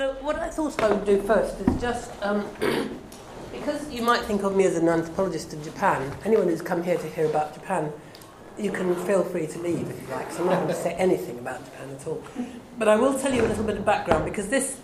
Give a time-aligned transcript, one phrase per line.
[0.00, 2.48] So, what I thought I would do first is just um,
[3.52, 6.96] because you might think of me as an anthropologist of Japan, anyone who's come here
[6.96, 7.92] to hear about Japan,
[8.58, 10.32] you can feel free to leave if you like.
[10.32, 12.24] So, I'm not going to say anything about Japan at all.
[12.78, 14.80] But I will tell you a little bit of background because this,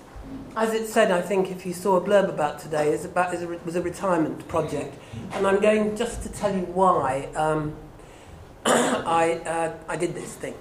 [0.55, 3.41] as it said, I think if you saw a blurb about today, is about, is
[3.41, 4.99] a, was a retirement project.
[5.33, 7.75] And I'm going just to tell you why um,
[8.67, 10.57] I, uh, I did this thing.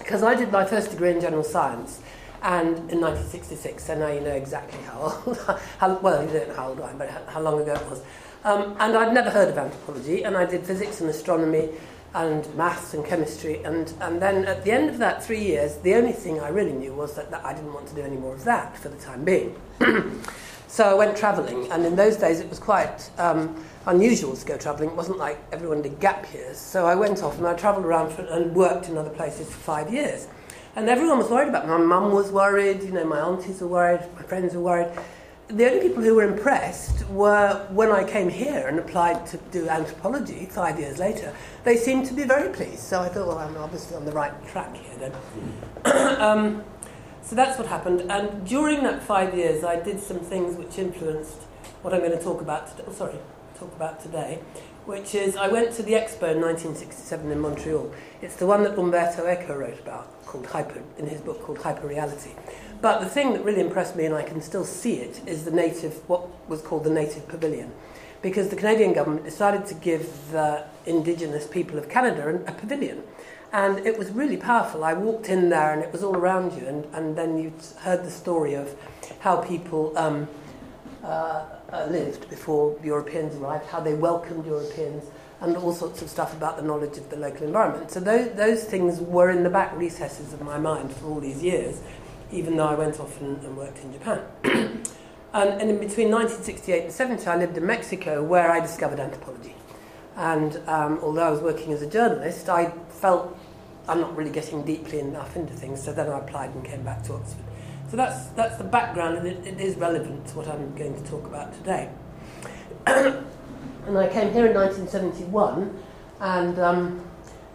[0.00, 2.02] Because I did my first degree in general science
[2.42, 5.38] and in 1966, so now you know exactly how old,
[5.78, 8.02] how, well, you don't know how old I am, but how, long ago it was.
[8.44, 11.70] Um, and I'd never heard of anthropology, and I did physics and astronomy
[12.14, 13.62] and maths and chemistry.
[13.64, 16.72] And, and then at the end of that three years, the only thing I really
[16.72, 18.96] knew was that, that I didn't want to do any more of that for the
[18.98, 19.54] time being.
[20.68, 24.56] so I went travelling, and in those days it was quite um, unusual to go
[24.56, 24.90] travelling.
[24.90, 26.56] It wasn't like everyone did gap years.
[26.56, 29.58] So I went off and I travelled around for, and worked in other places for
[29.58, 30.28] five years.
[30.78, 31.72] And everyone was worried about me.
[31.72, 34.86] My mum was worried, you know, my aunties were worried, my friends were worried.
[35.48, 39.68] The only people who were impressed were when I came here and applied to do
[39.68, 41.34] anthropology five years later.
[41.64, 42.78] They seemed to be very pleased.
[42.78, 45.12] So I thought, well, I'm obviously on the right track here then.
[46.20, 46.62] um,
[47.22, 48.02] so that's what happened.
[48.08, 51.42] And during that five years, I did some things which influenced
[51.82, 52.92] what I'm going to talk about today.
[52.92, 53.18] Sorry,
[53.58, 54.38] talk about today
[54.88, 57.92] which is I went to the expo in 1967 in Montreal.
[58.22, 62.34] It's the one that Umberto Eco wrote about, called Hyper, in his book called Hyperreality.
[62.80, 65.50] But the thing that really impressed me, and I can still see it, is the
[65.50, 67.70] native, what was called the native pavilion.
[68.22, 73.02] Because the Canadian government decided to give the indigenous people of Canada a pavilion.
[73.52, 74.84] And it was really powerful.
[74.84, 78.06] I walked in there and it was all around you, and, and then you heard
[78.06, 78.74] the story of
[79.20, 80.28] how people um,
[81.04, 85.04] uh, uh, lived before Europeans arrived, how they welcomed Europeans,
[85.40, 87.90] and all sorts of stuff about the knowledge of the local environment.
[87.90, 91.42] So those, those things were in the back recesses of my mind for all these
[91.42, 91.80] years,
[92.32, 94.22] even though I went off and, and worked in Japan.
[94.44, 99.54] and, and in between 1968 and 70, I lived in Mexico, where I discovered anthropology.
[100.16, 103.38] And um, although I was working as a journalist, I felt
[103.86, 107.04] I'm not really getting deeply enough into things, so then I applied and came back
[107.04, 107.44] to Oxford.
[107.90, 111.10] So that's, that's the background, and it, it is relevant to what I'm going to
[111.10, 111.90] talk about today.
[112.86, 115.82] and I came here in 1971,
[116.20, 117.04] and um,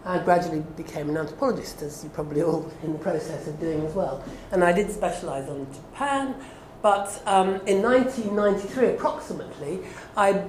[0.06, 3.94] I gradually became an anthropologist, as you probably all in the process of doing as
[3.94, 4.24] well.
[4.52, 6.34] And I did specialise on Japan,
[6.82, 9.82] but um, in 1993, approximately,
[10.18, 10.46] I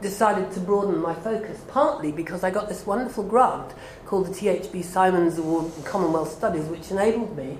[0.00, 3.74] decided to broaden my focus, partly because I got this wonderful grant
[4.06, 7.58] called the THB Simons Award in Commonwealth Studies, which enabled me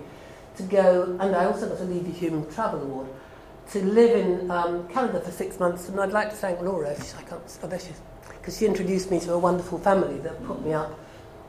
[0.59, 3.09] to go, and I also got a Leverhulme Travel Award,
[3.71, 5.89] to live in um, Canada for six months.
[5.89, 7.43] And I'd like to thank Laura, if I can't,
[7.81, 10.99] she is, because she introduced me to a wonderful family that put me up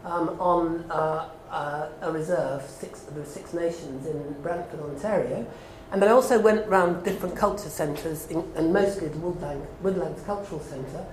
[0.05, 5.45] um, on uh, uh, a reserve, six, the Six Nations in Brantford, Ontario.
[5.91, 11.05] And I also went around different culture centres, and mostly the Woodland, Woodlands Cultural Centre,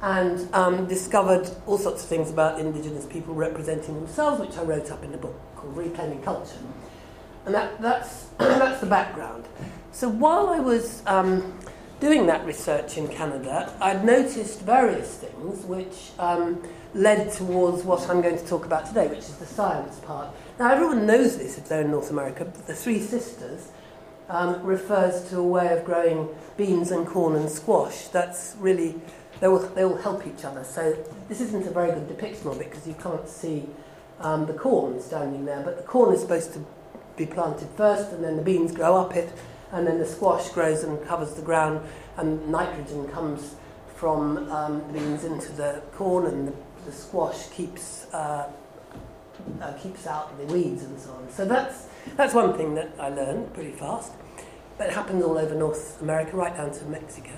[0.00, 4.90] and um, discovered all sorts of things about Indigenous people representing themselves, which I wrote
[4.90, 6.56] up in a book called Reclaiming Culture.
[7.44, 9.44] And that, that's, that's the background.
[9.92, 11.58] So while I was um,
[12.00, 16.62] doing that research in Canada, I'd noticed various things which um,
[16.94, 20.34] led towards what I'm going to talk about today, which is the science part.
[20.58, 23.70] Now, everyone knows this if they're in North America, but the Three Sisters
[24.28, 28.08] um, refers to a way of growing beans and corn and squash.
[28.08, 28.94] That's really,
[29.40, 30.64] they will, they will help each other.
[30.64, 30.96] So
[31.28, 33.68] this isn't a very good depiction of it because you can't see
[34.20, 36.64] um, the corn standing there, but the corn is supposed to
[37.16, 39.32] be planted first, and then the beans grow up it,
[39.72, 41.80] and then the squash grows and covers the ground,
[42.16, 43.54] and nitrogen comes
[43.94, 46.52] from um, the beans into the corn, and the,
[46.86, 48.50] the squash keeps uh,
[49.60, 51.30] uh, keeps out the weeds and so on.
[51.30, 51.86] So that's
[52.16, 54.12] that's one thing that I learned pretty fast.
[54.78, 57.30] But it happens all over North America, right down to Mexico.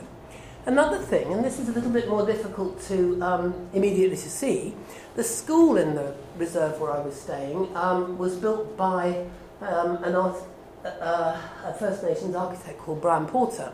[0.67, 4.75] Another thing, and this is a little bit more difficult to um, immediately to see,
[5.15, 9.27] the school in the reserve where I was staying um, was built by
[9.67, 10.37] um, an art,
[10.85, 13.73] uh, a First Nations architect called Brian Porter.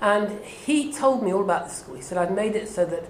[0.00, 1.96] And he told me all about the school.
[1.96, 3.04] He said, I've made it so that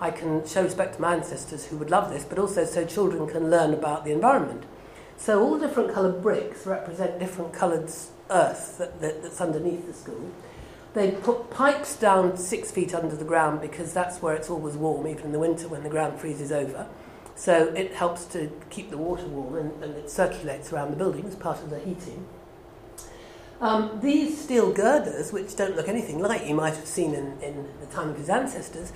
[0.00, 3.26] I can show respect to my ancestors who would love this, but also so children
[3.28, 4.64] can learn about the environment.
[5.18, 7.90] So all the different coloured bricks represent different coloured
[8.30, 10.30] earth that, that, that's underneath the school.
[10.94, 15.06] They put pipes down six feet under the ground because that's where it's always warm,
[15.06, 16.88] even in the winter when the ground freezes over.
[17.40, 21.24] So it helps to keep the water warm and, and it circulates around the building
[21.24, 22.26] as part of the heating.
[23.62, 27.66] Um, these steel girders, which don't look anything like you might have seen in, in
[27.80, 28.92] the time of his ancestors,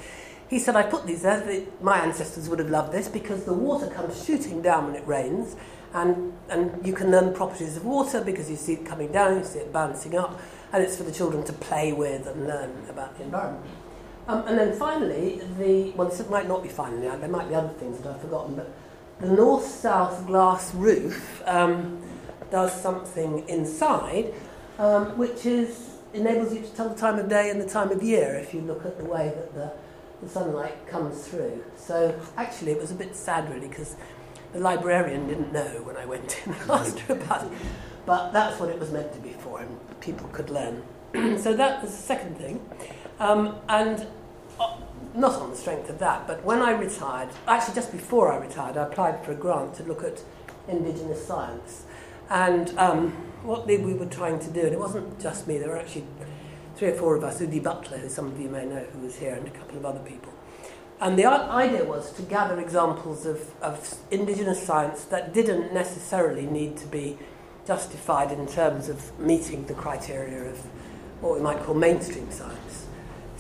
[0.47, 3.87] he said, I put these there, my ancestors would have loved this because the water
[3.87, 5.57] comes shooting down when it rains
[5.95, 9.39] And, and you can learn the properties of water because you see it coming down,
[9.39, 10.39] you see it bouncing up,
[10.71, 13.65] and it's for the children to play with and learn about the environment.
[14.27, 17.69] Um, and then finally, the well, this might not be finally, there might be other
[17.75, 18.71] things that I've forgotten, but
[19.21, 22.03] the north-south glass roof um,
[22.51, 24.33] does something inside,
[24.79, 28.03] um, which is enables you to tell the time of day and the time of
[28.03, 29.73] year if you look at the way that the,
[30.23, 31.63] the sunlight comes through.
[31.77, 33.97] So actually, it was a bit sad, really, because
[34.53, 37.53] the librarian didn't know when I went in and asked her about it.
[38.07, 40.83] But that's what it was meant to be for, and people could learn.
[41.39, 42.65] so that was the second thing.
[43.19, 44.07] Um, and
[44.59, 44.77] uh,
[45.15, 48.77] not on the strength of that, but when I retired, actually just before I retired,
[48.77, 50.23] I applied for a grant to look at
[50.69, 51.85] Indigenous science.
[52.31, 53.11] And um,
[53.43, 56.07] what we were trying to do, and it wasn't just me, there were actually
[56.77, 59.17] three or four of us, Udi Butler, who some of you may know, who was
[59.17, 60.33] here, and a couple of other people.
[61.01, 66.77] And the idea was to gather examples of, of indigenous science that didn't necessarily need
[66.79, 67.19] to be
[67.67, 70.59] justified in terms of meeting the criteria of
[71.21, 72.84] what we might call mainstream science.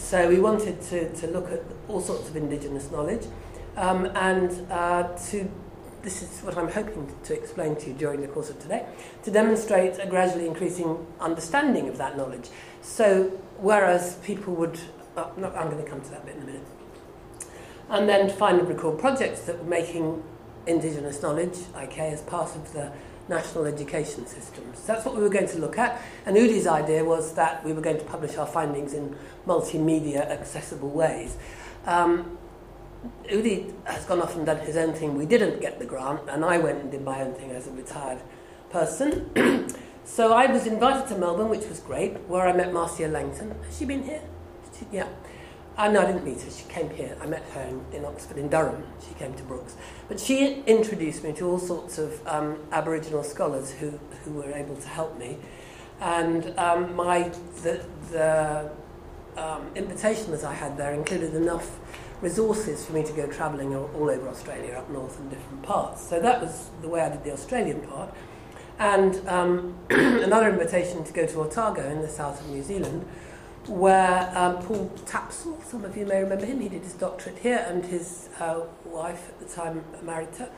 [0.05, 3.25] So we wanted to, to look at all sorts of indigenous knowledge
[3.75, 5.51] um, and uh, to
[6.03, 8.85] this is what I'm hoping to explain to you during the course of today,
[9.23, 12.51] to demonstrate a gradually increasing understanding of that knowledge.
[12.83, 14.79] So, whereas people would,
[15.17, 16.67] oh, no, I'm going to come to that bit in a minute,
[17.89, 20.23] and then and record projects that were making
[20.67, 22.93] Indigenous knowledge, IK, as part of the
[23.29, 24.85] national education systems.
[24.87, 26.01] That's what we were going to look at.
[26.27, 29.17] And Udi's idea was that we were going to publish our findings in
[29.47, 31.37] multimedia accessible ways.
[31.87, 32.39] Um,
[33.31, 35.17] Udi has gone off and done his own thing.
[35.17, 37.71] We didn't get the grant, and I went and did my own thing as a
[37.73, 38.21] retired
[38.71, 39.69] person.
[40.05, 43.55] so I was invited to Melbourne, which was great, where I met Marcia Langton.
[43.67, 44.23] Has she been here?
[44.79, 45.09] She, yeah.
[45.77, 46.51] Uh, no, I didn't meet her.
[46.51, 47.17] She came here.
[47.21, 48.85] I met her in, in, Oxford, in Durham.
[49.09, 49.75] She came to Brookes.
[50.09, 54.77] But she introduced me to all sorts of um, Aboriginal scholars who, who were able
[54.77, 55.37] to help me.
[56.01, 57.31] And um, my,
[57.63, 58.71] the, the
[59.37, 61.79] um, invitation that I had there included enough
[62.21, 66.09] resources for me to go travelling all, all over Australia, up north in different parts.
[66.09, 68.15] So that was the way I did the Australian part.
[68.79, 73.05] And um, another invitation to go to Otago in the south of New Zealand,
[73.69, 77.65] where um, Paul Tapsell, some of you may remember him, he did his doctorate here,
[77.69, 80.51] and his uh, wife at the time, Marita,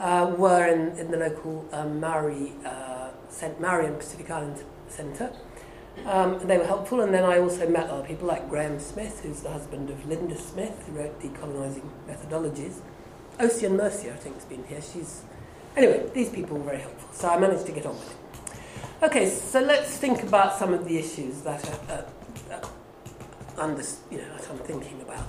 [0.00, 3.60] uh, were in, in the local um, Maori, uh, St.
[3.60, 5.32] Marion Pacific Island Centre.
[6.06, 9.40] Um, they were helpful, and then I also met other people like Graham Smith, who's
[9.40, 12.80] the husband of Linda Smith, who wrote Decolonising Methodologies.
[13.40, 14.80] Ocean Mercier, I think, has been here.
[14.80, 15.22] She's
[15.76, 16.08] anyway.
[16.14, 18.16] These people were very helpful, so I managed to get on with it.
[19.00, 22.02] Okay, so let's think about some of the issues that are, uh,
[23.58, 25.26] under, you know, that I'm thinking about.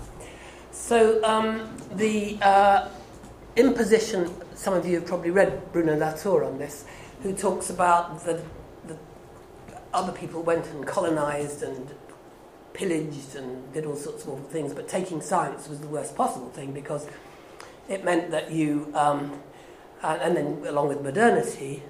[0.71, 2.89] So um, the uh,
[3.55, 4.33] imposition.
[4.55, 6.85] Some of you have probably read Bruno Latour on this,
[7.23, 8.41] who talks about the
[9.93, 11.89] other people went and colonized and
[12.73, 16.49] pillaged and did all sorts of awful things, but taking science was the worst possible
[16.49, 17.07] thing because
[17.87, 19.39] it meant that you, um,
[20.03, 21.83] and, and, then along with modernity,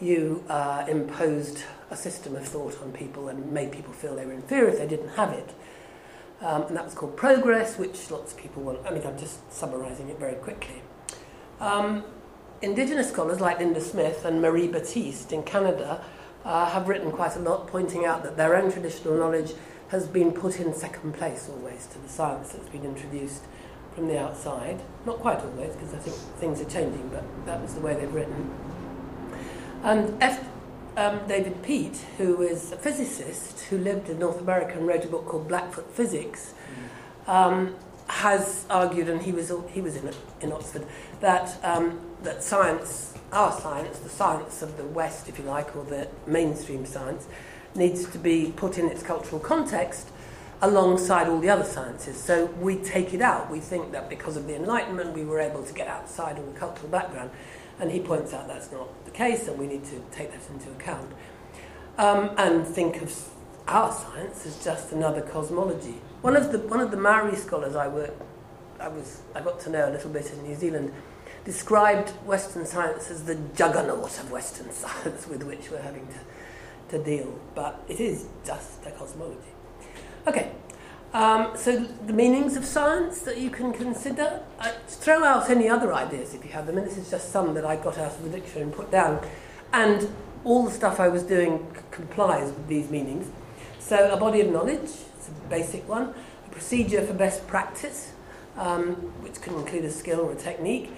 [0.00, 4.32] you uh, imposed a system of thought on people and made people feel they were
[4.32, 5.54] inferior if they didn't have it.
[6.40, 8.78] Um, and that was called Progress, which lots of people want.
[8.86, 10.82] I mean, I'm just summarizing it very quickly.
[11.60, 12.04] Um,
[12.62, 16.04] indigenous scholars like Linda Smith and Marie Baptiste in Canada
[16.44, 19.54] uh, have written quite a lot, pointing out that their own traditional knowledge
[19.88, 23.42] has been put in second place always to the science that's been introduced
[23.94, 24.80] from the outside.
[25.06, 28.14] Not quite always, because I think things are changing, but that was the way they've
[28.14, 28.50] written.
[29.82, 30.44] And F.
[30.98, 35.06] Um, David Peat, who is a physicist who lived in North America and wrote a
[35.06, 36.54] book called Blackfoot Physics,
[37.28, 37.76] um,
[38.08, 40.84] has argued, and he was he was in in Oxford,
[41.20, 45.84] that um, that science our science, the science of the West, if you like, or
[45.84, 47.28] the mainstream science,
[47.76, 50.08] needs to be put in its cultural context
[50.62, 52.16] alongside all the other sciences.
[52.16, 53.48] So we take it out.
[53.52, 56.58] We think that because of the Enlightenment, we were able to get outside of the
[56.58, 57.30] cultural background.
[57.80, 60.70] And he points out that's not the case, and we need to take that into
[60.70, 61.12] account.
[61.96, 63.28] Um, and think of
[63.66, 66.00] our science as just another cosmology.
[66.22, 68.14] One of the, one of the Maori scholars I work,
[68.80, 70.92] I, was, I got to know a little bit in New Zealand
[71.44, 77.02] described Western science as the juggernaut of Western science with which we're having to, to
[77.02, 79.38] deal, but it is just a cosmology.
[80.26, 80.52] Okay,
[81.12, 84.42] um, so the meanings of science that you can consider.
[84.60, 87.54] I throw out any other ideas if you have them, and this is just some
[87.54, 89.26] that I got out of the dictionary and put down.
[89.72, 90.08] And
[90.44, 93.30] all the stuff I was doing c- complies with these meanings.
[93.78, 96.14] So, a body of knowledge, it's a basic one,
[96.46, 98.12] a procedure for best practice,
[98.56, 100.90] um, which can include a skill or a technique,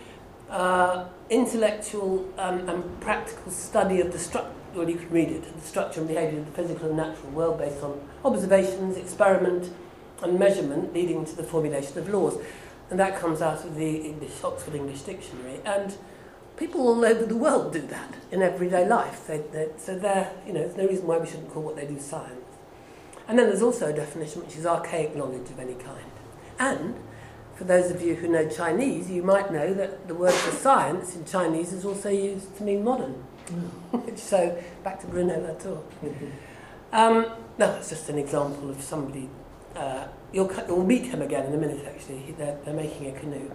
[0.51, 5.67] uh, intellectual um, and practical study of the structure, well, you can read it, the
[5.67, 9.73] structure and behaviour of the physical and natural world based on observations, experiment,
[10.23, 12.39] and measurement leading to the formulation of laws.
[12.91, 15.61] And that comes out of the English, Oxford English Dictionary.
[15.65, 15.97] And
[16.57, 19.27] people all over the world do that in everyday life.
[19.27, 21.87] They, they, so there, you know, there's no reason why we shouldn't call what they
[21.87, 22.45] do science.
[23.29, 26.05] And then there's also a definition which is archaic knowledge of any kind.
[26.59, 26.97] And
[27.55, 31.15] for those of you who know Chinese, you might know that the word for science
[31.15, 33.23] in Chinese is also used to mean modern.
[33.47, 34.19] Mm.
[34.19, 35.83] so back to Bruno Latour.
[36.93, 37.27] Um,
[37.59, 39.29] no, it's just an example of somebody.
[39.77, 41.85] Uh, you'll, you'll meet him again in a minute.
[41.87, 43.51] Actually, they're, they're making a canoe.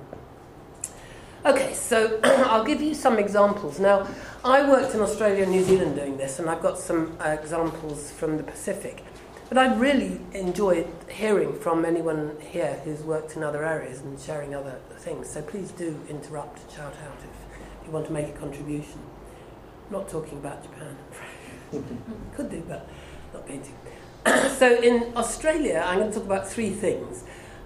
[1.45, 3.79] Okay, so I'll give you some examples.
[3.79, 4.07] Now,
[4.43, 8.12] I worked in Australia and New Zealand doing this, and I've got some uh, examples
[8.12, 9.03] from the Pacific.
[9.48, 14.55] But I'd really enjoyed hearing from anyone here who's worked in other areas and sharing
[14.55, 15.29] other things.
[15.29, 19.00] So please do interrupt shout out if you want to make a contribution.
[19.88, 20.98] I'm not talking about Japan.
[22.36, 22.89] Could do, but
[23.34, 23.69] not going to.
[24.58, 27.24] so in Australia, I'm going to talk about three things.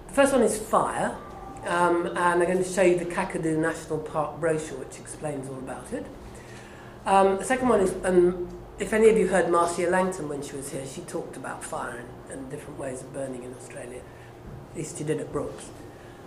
[0.08, 1.16] The first one is fire,
[1.64, 5.58] um, and I'm going to show you the Kakadu National Park brochure, which explains all
[5.58, 6.06] about it.
[7.06, 8.48] Um, the second one is um,
[8.78, 11.98] if any of you heard Marcia Langton when she was here, she talked about fire
[12.28, 14.00] and, and different ways of burning in Australia.
[14.70, 15.70] At least she did at Brookes.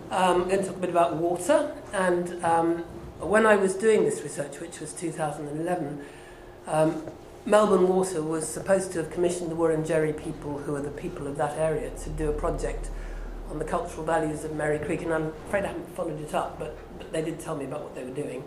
[0.10, 1.76] Um, I'm going to talk a bit about water.
[1.94, 2.78] And um,
[3.20, 6.04] when I was doing this research, which was 2011,
[6.68, 7.04] um,
[7.46, 11.36] Melbourne Water was supposed to have commissioned the Wurundjeri people, who are the people of
[11.38, 12.90] that area, to do a project
[13.50, 15.02] on the cultural values of Merri Creek.
[15.02, 17.84] And I'm afraid I haven't followed it up, but, but they did tell me about
[17.84, 18.46] what they were doing.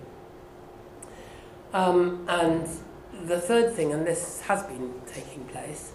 [1.75, 2.67] Um, and
[3.27, 5.93] the third thing, and this has been taking place,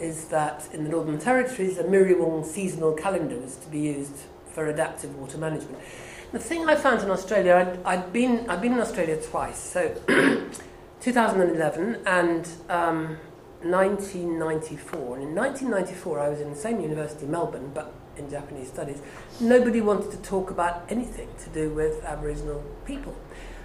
[0.00, 4.14] is that in the Northern Territories, a Miriwong seasonal calendar was to be used
[4.52, 5.78] for adaptive water management.
[6.30, 10.00] The thing I found in Australia, I'd, I'd been, I'd been in Australia twice, so
[11.04, 13.18] 2011 and um,
[13.60, 15.16] 1994.
[15.16, 19.02] And in 1994, I was in the same university, Melbourne, but in Japanese studies.
[19.38, 23.14] Nobody wanted to talk about anything to do with Aboriginal people.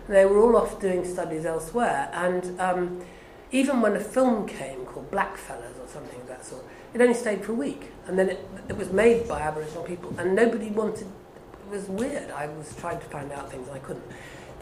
[0.09, 2.09] They were all off doing studies elsewhere.
[2.11, 3.05] And um,
[3.53, 7.45] even when a film came called Blackfellas or something of that sort, it only stayed
[7.45, 7.93] for a week.
[8.05, 11.07] And then it, it was made by Aboriginal people, and nobody wanted.
[11.07, 12.31] It was weird.
[12.31, 14.03] I was trying to find out things and I couldn't.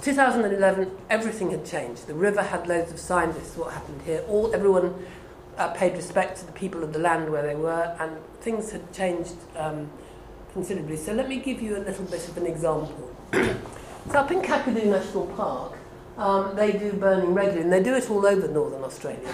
[0.01, 2.08] 2011, everything had changed.
[2.08, 3.58] The river had loads of scientists.
[3.58, 4.24] What happened here?
[4.27, 4.94] All everyone
[5.58, 8.12] uh, paid respect to the people of the land where they were, and
[8.42, 9.89] things had changed um,
[10.54, 10.98] considerably.
[10.98, 13.16] So let me give you a little bit of an example.
[14.10, 15.74] So up in Kakadu National Park,
[16.18, 19.34] um, they do burning regularly, and they do it all over northern Australia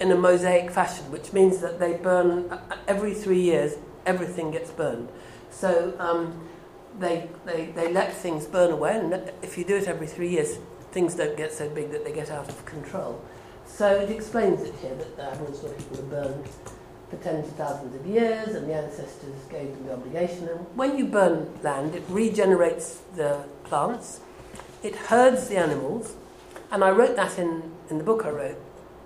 [0.00, 3.74] in a mosaic fashion, which means that they burn uh, every three years,
[4.06, 5.08] everything gets burned.
[5.50, 6.49] So um,
[7.00, 10.58] they, they, they let things burn away, and if you do it every three years,
[10.92, 13.20] things don't get so big that they get out of control.
[13.66, 16.48] So it explains it here that the Aboriginal people are burned
[17.08, 20.48] for tens of thousands of years, and the ancestors gave them the obligation.
[20.48, 24.20] And when you burn land, it regenerates the plants,
[24.82, 26.14] it herds the animals,
[26.70, 28.58] and I wrote that in, in the book I wrote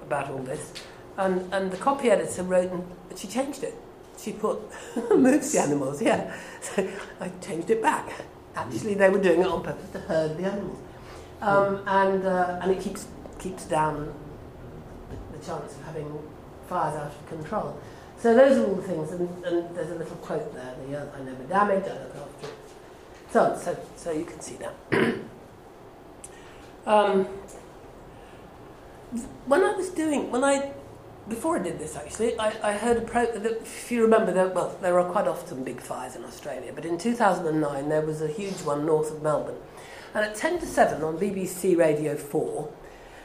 [0.03, 0.73] about all this.
[1.17, 2.85] And, and the copy editor wrote, and
[3.17, 3.75] she changed it.
[4.25, 4.59] She put,
[5.11, 6.35] moves the animals, yeah.
[6.63, 6.89] So
[7.21, 8.11] I changed it back.
[8.57, 10.79] Actually, they were doing it on purpose to herd the animals.
[11.43, 13.07] Um, and, uh, and it keeps,
[13.39, 14.15] keeps down
[15.11, 16.19] the, chance of having
[16.69, 17.79] fires out of control.
[18.19, 21.13] So those are all the things, and, and there's a little quote there, the earth
[21.15, 22.55] I never damage, I look after it.
[23.31, 24.75] So, so, so you can see that.
[26.87, 27.27] um,
[29.45, 30.73] when I was doing, when I,
[31.29, 34.77] before I did this actually, I, I heard a pro, if you remember, there, well,
[34.81, 38.63] there are quite often big fires in Australia, but in 2009 there was a huge
[38.63, 39.57] one north of Melbourne.
[40.15, 42.71] And at 10 to 7 on BBC Radio 4,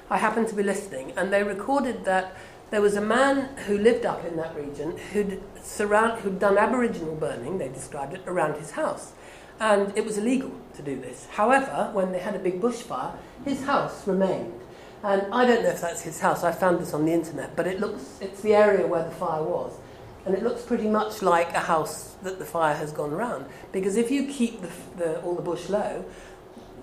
[0.09, 2.35] I happened to be listening, and they recorded that
[2.71, 7.15] there was a man who lived up in that region who'd, surround, who'd done Aboriginal
[7.15, 9.11] burning, they described it, around his house.
[9.59, 11.27] And it was illegal to do this.
[11.31, 14.58] However, when they had a big bushfire, his house remained.
[15.03, 17.67] And I don't know if that's his house, I found this on the internet, but
[17.67, 19.73] it looks, it's the area where the fire was.
[20.25, 23.45] And it looks pretty much like a house that the fire has gone round.
[23.71, 26.03] Because if you keep the, the, all the bush low,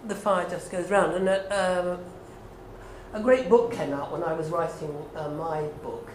[0.06, 1.14] the fire just goes round.
[1.14, 1.99] And uh,
[3.12, 6.11] a great book came out when I was writing uh, my book,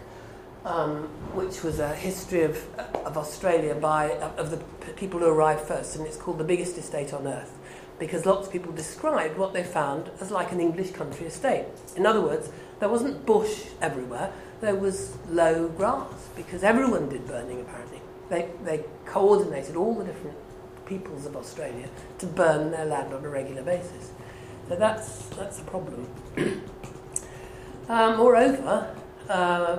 [0.64, 2.58] um, which was a history of,
[3.06, 4.58] of Australia by of the
[4.94, 7.58] people who arrived first, and it's called The Biggest Estate on Earth,
[8.02, 11.66] because lots of people described what they found as like an English country estate.
[11.94, 17.60] In other words, there wasn't bush everywhere, there was low grass, because everyone did burning
[17.60, 18.00] apparently.
[18.28, 20.36] They, they coordinated all the different
[20.84, 24.10] peoples of Australia to burn their land on a regular basis.
[24.68, 26.08] So that's, that's a problem.
[27.88, 28.96] um, moreover,
[29.28, 29.78] uh,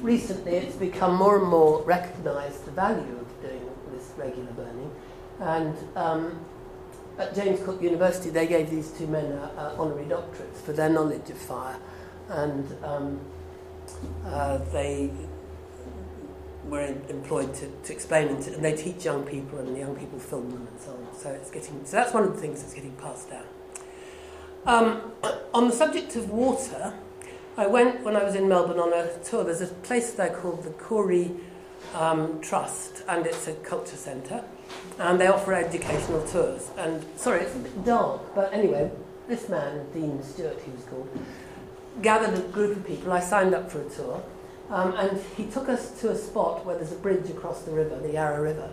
[0.00, 4.90] recently it's become more and more recognised the value of doing this regular burning.
[5.38, 6.46] And um,
[7.22, 11.30] at James Cook University, they gave these two men uh, honorary doctorates for their knowledge
[11.30, 11.76] of fire.
[12.28, 13.20] And um,
[14.26, 15.10] uh, they
[16.64, 19.96] were employed to, to explain and, to, and they teach young people and the young
[19.96, 21.18] people film them and so on.
[21.18, 23.44] So it's getting so that's one of the things that's getting passed down.
[24.64, 25.12] Um,
[25.54, 26.94] on the subject of water,
[27.56, 29.44] I went when I was in Melbourne on a tour.
[29.44, 31.38] There's a place there called the Koori
[31.94, 34.42] um, Trust, and it's a culture centre,
[34.98, 36.70] and they offer educational tours.
[36.76, 38.90] And sorry, it's a bit dark, but anyway,
[39.28, 41.08] this man, Dean Stewart, he was called,
[42.00, 43.12] gathered a group of people.
[43.12, 44.22] I signed up for a tour,
[44.70, 47.98] um, and he took us to a spot where there's a bridge across the river,
[47.98, 48.70] the Yarra River,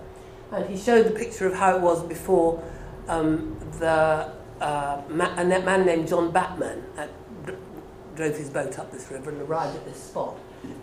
[0.52, 2.64] and he showed the picture of how it was before
[3.08, 7.10] um, the uh, ma- a man named John Batman at,
[8.16, 10.36] drove his boat up this river and arrived at this spot.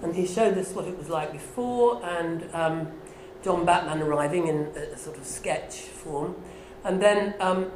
[0.03, 2.93] And he showed us what it was like before, and um,
[3.47, 6.35] John Batman arriving in a, sort of sketch form.
[6.83, 7.71] And then um,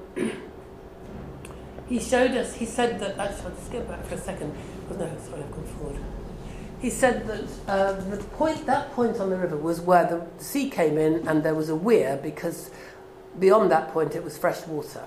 [1.89, 4.53] he showed us, he said that, actually, I'll just go back for a second.
[4.91, 6.01] Oh, no, sorry, I've gone forward.
[6.81, 10.69] He said that uh, the point, that point on the river was where the sea
[10.69, 12.73] came in and there was a weir because
[13.39, 15.07] beyond that point it was fresh water.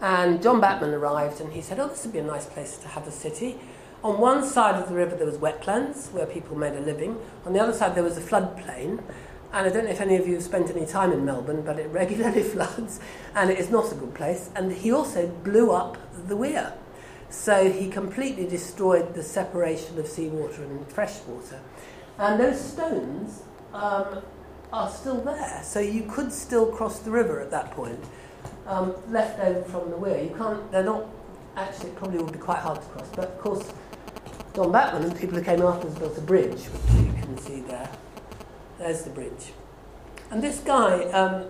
[0.00, 2.86] And John Batman arrived and he said, Oh, this would be a nice place to
[2.86, 3.58] have a city.
[4.04, 7.18] On one side of the river, there was wetlands where people made a living.
[7.44, 9.02] On the other side, there was a floodplain.
[9.52, 11.78] And I don't know if any of you have spent any time in Melbourne, but
[11.78, 13.00] it regularly floods
[13.34, 14.50] and it is not a good place.
[14.54, 16.72] And he also blew up the weir.
[17.30, 21.60] So he completely destroyed the separation of seawater and freshwater.
[22.18, 23.42] And those stones
[23.72, 24.22] um,
[24.72, 25.62] are still there.
[25.64, 28.04] So you could still cross the river at that point
[28.66, 30.22] um, left over from the weir.
[30.22, 31.06] You can't, they're not,
[31.56, 33.08] actually, it probably would be quite hard to cross.
[33.14, 33.72] But of course,
[34.54, 37.90] Don Batman and people who came afterwards built a bridge, which you can see there.
[38.80, 39.52] There's the bridge.
[40.30, 41.44] And this guy, um,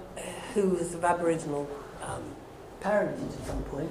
[0.53, 1.71] who was of Aboriginal
[2.03, 2.25] um,
[2.81, 3.89] parentage at some point,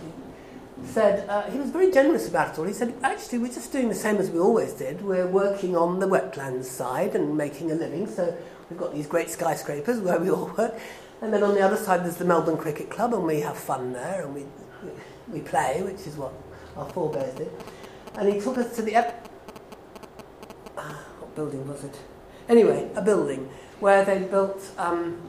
[0.83, 2.65] said uh, he was very generous about it all.
[2.65, 5.01] He said, actually, we're just doing the same as we always did.
[5.01, 8.07] We're working on the wetlands side and making a living.
[8.07, 8.37] So
[8.69, 10.77] we've got these great skyscrapers where we all work.
[11.21, 13.93] And then on the other side, there's the Melbourne Cricket Club, and we have fun
[13.93, 14.43] there, and we,
[15.31, 16.33] we play, which is what
[16.75, 17.51] our forebears did.
[18.15, 18.95] And he took us to the.
[18.95, 19.27] Ep-
[20.75, 21.97] what building was it?
[22.49, 24.71] Anyway, a building where they built.
[24.77, 25.21] Um,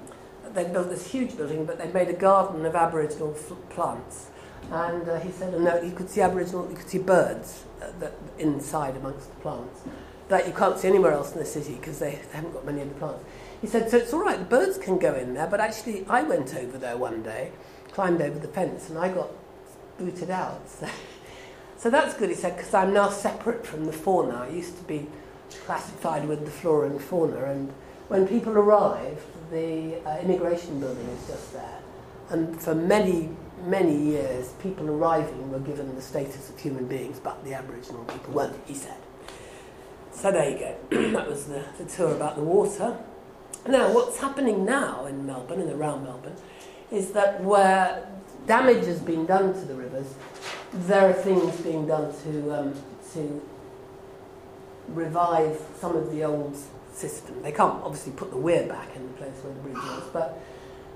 [0.55, 3.33] they built this huge building, but they made a garden of Aboriginal
[3.69, 4.31] plants.
[4.73, 8.15] And uh, he said, no, you could see Aboriginal, you could see birds uh, that,
[8.39, 9.83] inside amongst the plants
[10.29, 12.81] that you can't see anywhere else in the city because they, they haven't got many
[12.81, 13.25] of the plants.
[13.61, 16.23] He said, so it's all right, the birds can go in there, but actually I
[16.23, 17.51] went over there one day,
[17.93, 19.29] climbed over the fence, and I got
[19.99, 20.63] booted out.
[21.81, 24.47] So, so that's good, he said, because I'm now separate from the fauna.
[24.47, 25.07] I used to be
[25.65, 27.73] classified with the flora and fauna, and
[28.09, 31.79] when people arrive, the uh, immigration building is just there.
[32.31, 33.29] And for many,
[33.67, 38.35] many years, people arriving were given the status of human beings, but the Aboriginal people
[38.35, 38.97] weren't, he said.
[40.13, 40.77] So there you go.
[41.13, 42.97] that was the, the tour about the water.
[43.67, 46.37] Now, what's happening now in Melbourne and around Melbourne
[46.91, 48.09] is that where
[48.47, 50.15] damage has been done to the rivers,
[50.73, 52.75] there are things being done to, um,
[53.13, 53.43] to
[54.95, 56.57] revive some of the old
[56.93, 57.43] system.
[57.43, 60.39] They can't obviously put the weir back in the place where the bridge was, but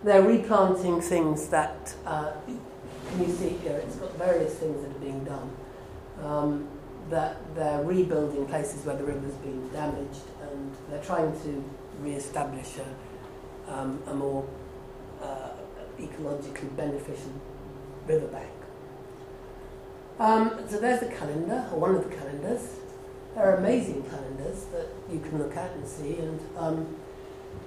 [0.02, 2.32] they're replanting things that uh,
[3.18, 3.80] you see here.
[3.84, 5.50] It's got various things that are being done.
[6.22, 6.68] Um,
[7.10, 11.64] that they're rebuilding places where the river's been damaged, and they're trying to
[12.00, 14.46] re-establish a, um, a more
[15.22, 15.50] uh,
[15.98, 17.32] ecologically beneficial
[18.06, 18.50] riverbank.
[20.18, 22.68] Um, so there's the calendar, or one of the calendars.
[23.34, 26.96] There are amazing calendars that you can look at and see and um,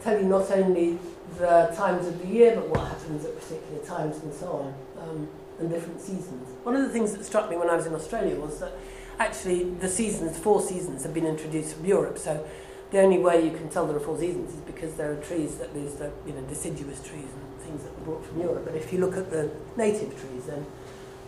[0.01, 0.97] tell you not only
[1.37, 5.27] the times of the year, but what happens at particular times and so on, um,
[5.59, 6.47] and different seasons.
[6.63, 8.71] One of the things that struck me when I was in Australia was that
[9.19, 12.17] actually the seasons, four seasons, have been introduced from Europe.
[12.17, 12.47] So
[12.91, 15.57] the only way you can tell there are four seasons is because there are trees
[15.57, 18.63] that lose their, you know, deciduous trees and things that were brought from Europe.
[18.63, 20.65] But if you look at the native trees, then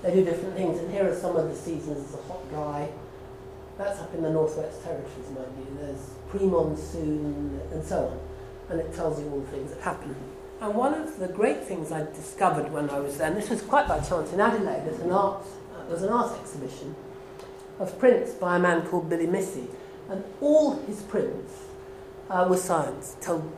[0.02, 0.80] they do different things.
[0.80, 2.90] And here are some of the seasons: the hot, dry.
[3.80, 5.78] That's up in the Northwest Territories, mind you.
[5.80, 8.20] There's pre-monsoon and so on,
[8.70, 10.14] and it tells you all the things that happen.
[10.60, 13.62] And one of the great things I discovered when I was there, and this was
[13.62, 16.94] quite by chance in Adelaide, there's an art, uh, was an art exhibition
[17.80, 19.70] of prints by a man called Billy Missi
[20.10, 21.54] and all his prints
[22.30, 23.16] uh, were science.
[23.22, 23.50] Told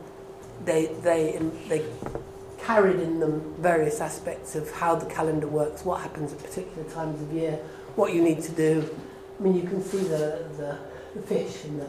[0.64, 1.84] they, they, they
[2.58, 7.20] carried in them various aspects of how the calendar works, what happens at particular times
[7.20, 7.58] of year,
[7.96, 8.88] what you need to do.
[9.42, 10.78] I mean, you can see the, the,
[11.16, 11.88] the fish and the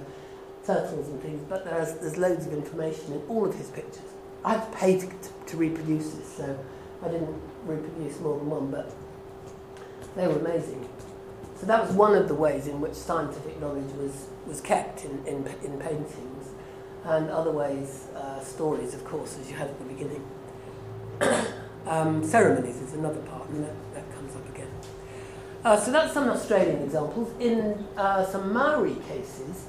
[0.66, 4.02] turtles and things, but there's, there's loads of information in all of his pictures.
[4.44, 6.58] I had to pay to, to, to reproduce this, so
[7.04, 8.92] I didn't reproduce more than one, but
[10.16, 10.90] they were amazing.
[11.58, 15.24] So that was one of the ways in which scientific knowledge was, was kept in,
[15.28, 16.50] in, in paintings,
[17.04, 20.26] and other ways, uh, stories, of course, as you had at the beginning.
[21.86, 23.48] um, ceremonies is another part.
[25.64, 27.32] Uh, so that's some Australian examples.
[27.40, 29.66] In uh, some Maori cases,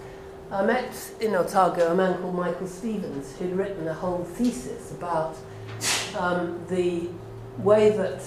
[0.51, 5.37] I met in Otago a man called Michael Stevens who'd written a whole thesis about
[6.19, 7.09] um, the
[7.59, 8.23] way that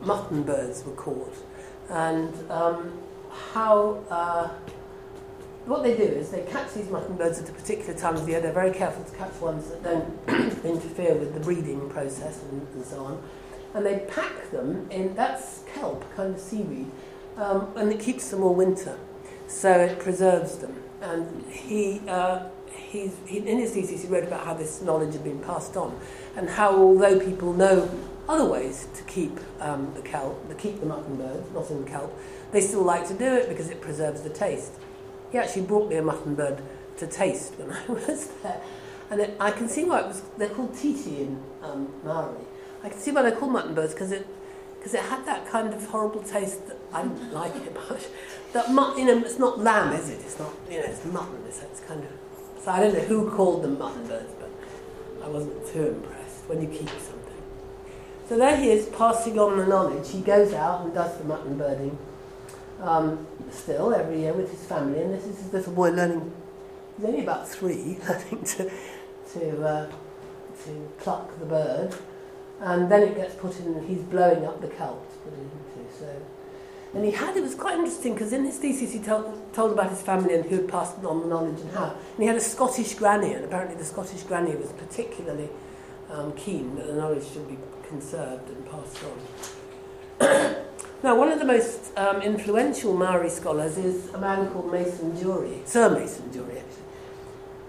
[0.00, 1.34] mutton birds were caught
[1.88, 2.98] and um,
[3.52, 4.48] how uh,
[5.66, 8.32] what they do is they catch these mutton birds at a particular time of the
[8.32, 8.40] year.
[8.40, 10.28] They're very careful to catch ones that don't
[10.64, 13.22] interfere with the breeding process and, and so on.
[13.74, 16.90] And they pack them in, that's kelp, kind of seaweed,
[17.36, 18.98] um, and it keeps them all winter.
[19.48, 20.74] So it preserves them.
[21.00, 25.24] And he, uh, he's, he, in his thesis, he wrote about how this knowledge had
[25.24, 25.98] been passed on,
[26.36, 27.90] and how although people know
[28.28, 31.90] other ways to keep um, the kelp, to keep the mutton birds, not in the
[31.90, 32.16] kelp,
[32.52, 34.72] they still like to do it because it preserves the taste.
[35.32, 36.62] He actually brought me a mutton bird
[36.98, 38.60] to taste when I was there.
[39.10, 42.44] And it, I can see why it was, they're called titi in um, Maori.
[42.82, 44.26] I can see why they're called mutton birds because it,
[44.82, 48.04] cause it had that kind of horrible taste that I didn't like it much.
[48.52, 50.20] That mut, you know, it's not lamb, is it?
[50.20, 51.38] It's not, you know, it's mutton.
[51.52, 52.10] So it's kind of.
[52.62, 54.50] So I don't know who called them mutton birds, but
[55.24, 57.22] I wasn't too impressed when you keep something.
[58.28, 60.10] So there he is passing on the knowledge.
[60.10, 61.98] He goes out and does the mutton birding
[62.80, 66.32] um, still every year with his family, and this is his little boy learning.
[66.96, 68.70] He's only about three, I think, to
[69.34, 69.92] to uh,
[70.64, 71.94] to pluck the bird,
[72.62, 73.86] and then it gets put in.
[73.86, 75.98] He's blowing up the kelp to put it into.
[75.98, 76.22] So
[76.94, 79.90] and he had, it was quite interesting because in his thesis he told, told about
[79.90, 81.84] his family and who had passed on the knowledge and how.
[81.84, 85.48] And he had a Scottish granny, and apparently the Scottish granny was particularly
[86.10, 87.56] um, keen that the knowledge should be
[87.88, 88.98] conserved and passed
[90.20, 90.56] on.
[91.02, 95.62] now, one of the most um, influential Maori scholars is a man called Mason Durie,
[95.64, 96.82] Sir Mason Durie, actually.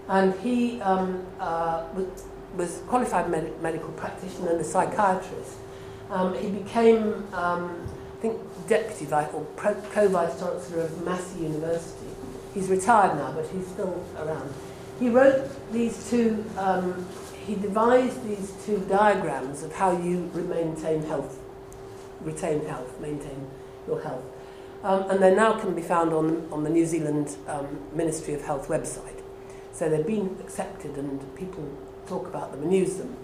[0.06, 2.24] And he um, uh, was,
[2.56, 5.56] was qualified med- medical practitioner and a psychiatrist.
[6.10, 7.88] Um, he became um,
[8.18, 12.06] I think, deputy vice or co-vice chancellor of Massey University.
[12.54, 14.52] He's retired now, but he's still around.
[15.00, 17.06] He wrote these two, um,
[17.46, 21.38] he devised these two diagrams of how you maintain health,
[22.20, 23.50] retain health, maintain
[23.86, 24.24] your health.
[24.84, 28.42] Um, and they now can be found on, on the New Zealand um, Ministry of
[28.42, 29.20] Health website.
[29.72, 31.68] So they've been accepted and people
[32.06, 33.16] talk about them and use them.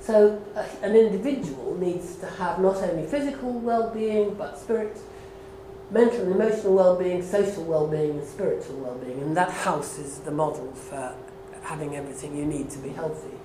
[0.00, 4.98] So uh, an individual needs to have not only physical well-being, but spirit,
[5.90, 9.20] mental and emotional well-being, social well-being, and spiritual well-being.
[9.20, 11.14] And that house is the model for
[11.62, 13.36] having everything you need to be healthy.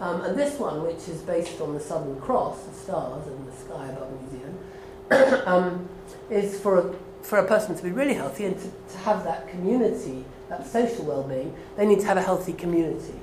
[0.00, 3.52] Um, and this one, which is based on the Southern Cross, the stars and the
[3.52, 5.88] sky above Zealand, um,
[6.28, 9.48] is for a, for a person to be really healthy and to, to have that
[9.48, 13.14] community, that social well-being, they need to have a healthy community.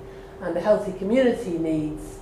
[0.42, 2.20] And a healthy community needs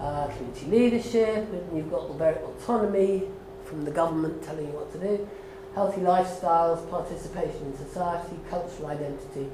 [0.00, 3.24] uh, community leadership, and you've got the autonomy
[3.64, 5.28] from the government telling you what to do,
[5.74, 9.48] healthy lifestyles, participation in society, cultural identity,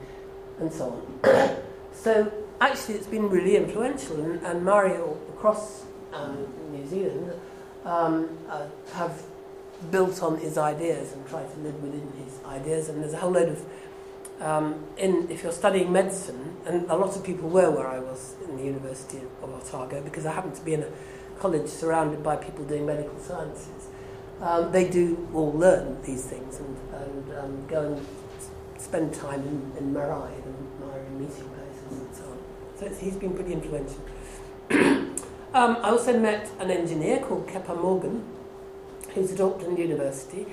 [0.61, 1.57] and so on.
[1.93, 4.95] so actually it's been really influential, and, and Maori
[5.29, 7.33] across um, New Zealand
[7.85, 9.23] um, uh, have
[9.91, 13.31] built on his ideas and tried to live within his ideas, and there's a whole
[13.31, 13.65] load of
[14.41, 18.35] um, in, if you're studying medicine, and a lot of people were where I was
[18.45, 20.89] in the University of Otago because I happened to be in a
[21.41, 23.89] college surrounded by people doing medical sciences.
[24.41, 28.07] Um, they do all learn these things and, and um, go and
[28.81, 32.39] spend time in, in Marae and Marae meeting places and so on.
[32.79, 34.01] So he's been pretty influential.
[34.71, 38.25] um, I also met an engineer called Kepa Morgan,
[39.15, 40.47] who's at Auckland University,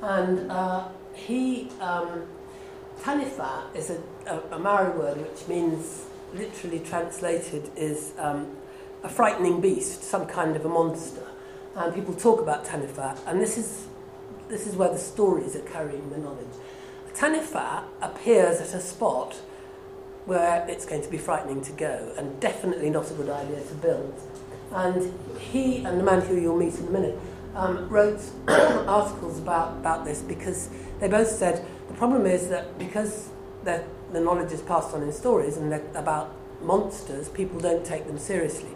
[0.00, 1.68] and uh, he
[3.06, 3.20] um,
[3.74, 8.56] is a, a, a Maori word which means, literally translated, is um,
[9.02, 11.26] a frightening beast, some kind of a monster.
[11.74, 13.86] And people talk about Taniwha, and this is,
[14.48, 16.54] this is where the stories are carrying the knowledge.
[17.14, 19.34] Taniwha appears at a spot
[20.26, 23.74] where it's going to be frightening to go, and definitely not a good idea to
[23.74, 24.14] build.
[24.72, 27.18] And he and the man who you'll meet in a minute
[27.54, 30.68] um, wrote articles about, about this because
[31.00, 33.28] they both said the problem is that because
[33.64, 33.84] the
[34.20, 38.70] knowledge is passed on in stories and about monsters, people don't take them seriously.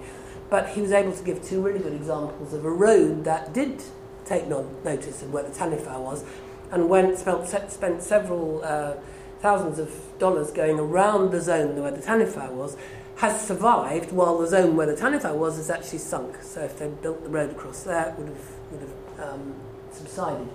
[0.48, 3.82] but he was able to give two really good examples of a road that did
[4.24, 6.24] take no- notice of where the Taniwha was
[6.70, 8.94] and went, spent, spent several uh,
[9.40, 12.76] thousands of dollars going around the zone where the Taniwha was,
[13.16, 16.42] has survived while the zone where the Taniwha was has actually sunk.
[16.42, 19.54] So if they'd built the road across there, it would have, would have um,
[19.92, 20.48] subsided.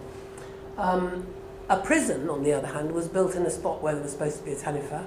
[0.78, 1.26] Um,
[1.72, 4.40] a prison, on the other hand, was built in a spot where there was supposed
[4.40, 5.06] to be a Taniwha,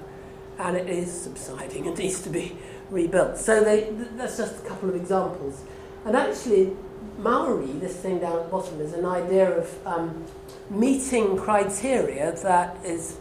[0.57, 2.57] and it is subsiding and needs to be
[2.89, 3.37] rebuilt.
[3.37, 5.61] So they, th- that's just a couple of examples.
[6.05, 6.75] And actually,
[7.19, 10.25] Maori, this thing down at the bottom, is an idea of um,
[10.71, 13.17] meeting criteria that is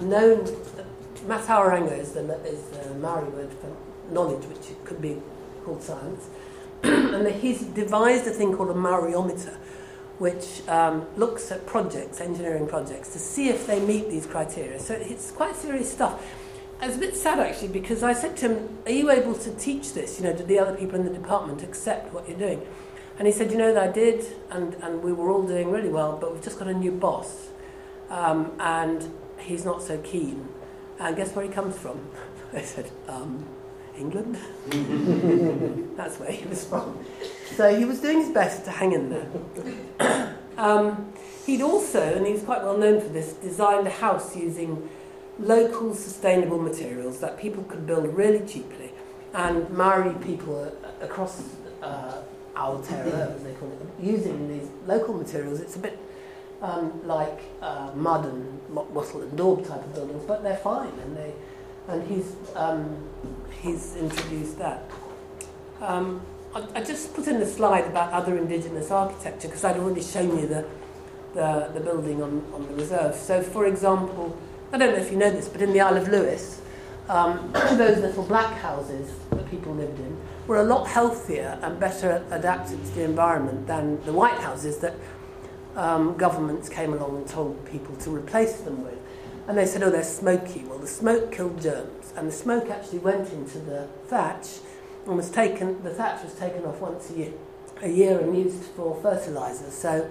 [0.00, 0.46] known.
[1.26, 3.74] Matauranga is the, is the Maori word for
[4.12, 5.20] knowledge, which could be
[5.64, 6.28] called science.
[6.84, 9.56] and he's devised a thing called a Mauriometer,
[10.18, 14.78] which um, looks at projects, engineering projects, to see if they meet these criteria.
[14.80, 16.24] So it's quite serious stuff.
[16.80, 19.54] I was a bit sad actually because I said to him, Are you able to
[19.54, 20.20] teach this?
[20.20, 22.62] You know, did the other people in the department accept what you're doing?
[23.18, 26.16] And he said, You know, I did, and, and we were all doing really well,
[26.20, 27.48] but we've just got a new boss,
[28.10, 30.48] um, and he's not so keen.
[31.00, 32.00] And guess where he comes from?
[32.52, 33.44] I said, um,
[33.96, 34.38] England?
[35.96, 37.04] That's where he was from.
[37.56, 40.36] So he was doing his best to hang in there.
[40.56, 41.12] um,
[41.46, 44.88] he'd also, and he was quite well known for this, designed a house using
[45.38, 48.92] local sustainable materials that people could build really cheaply.
[49.34, 51.42] And Maori people across
[51.82, 52.22] uh,
[52.54, 55.60] Aotearoa, as they call it, using these local materials.
[55.60, 55.98] It's a bit
[56.62, 61.16] um, like uh, mud and wattle and daub type of buildings, but they're fine, and
[61.16, 61.32] they
[61.88, 62.96] and he's um,
[63.62, 64.82] he's introduced that.
[65.80, 66.20] Um,
[66.58, 70.36] I, I, just put in the slide about other indigenous architecture because I'd already shown
[70.38, 70.64] you the,
[71.34, 73.14] the, the building on, on the reserve.
[73.14, 74.36] So, for example,
[74.72, 76.60] I don't know if you know this, but in the Isle of Lewis,
[77.08, 80.16] um, those little black houses that people lived in
[80.46, 84.94] were a lot healthier and better adapted to the environment than the white houses that
[85.76, 88.98] um, governments came along and told people to replace them with.
[89.46, 90.64] And they said, oh, they're smoky.
[90.64, 94.58] Well, the smoke killed germs, and the smoke actually went into the thatch
[95.08, 97.32] and was taken, the thatch was taken off once a year,
[97.82, 99.70] a year and used for fertilizer.
[99.70, 100.08] So,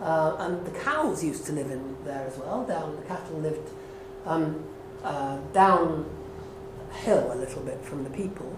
[0.00, 2.64] uh, and the cows used to live in there as well.
[2.66, 3.70] Down the cattle lived
[4.26, 4.64] um,
[5.04, 8.56] uh, a little bit from the people,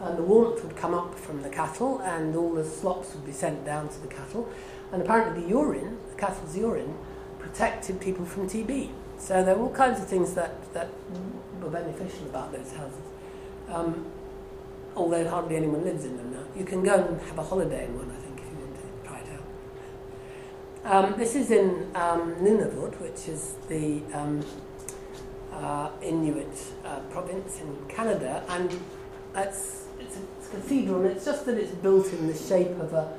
[0.00, 3.32] and the warmth would come up from the cattle, and all the slops would be
[3.32, 4.48] sent down to the cattle.
[4.92, 6.96] And apparently, the urine, the cattle's urine,
[7.40, 8.90] protected people from TB.
[9.18, 10.90] So there were all kinds of things that, that
[11.60, 13.00] were beneficial about those houses.
[13.68, 14.06] Um,
[14.96, 16.44] although hardly anyone lives in them now.
[16.56, 19.08] You can go and have a holiday in one, I think, if you want to
[19.08, 19.28] try it
[20.94, 21.04] out.
[21.04, 24.44] Um, this is in um, Nunavut, which is the um,
[25.52, 28.70] uh, Inuit uh, province in Canada, and
[29.36, 33.18] it's, it's, a, cathedral, and it's just that it's built in the shape of a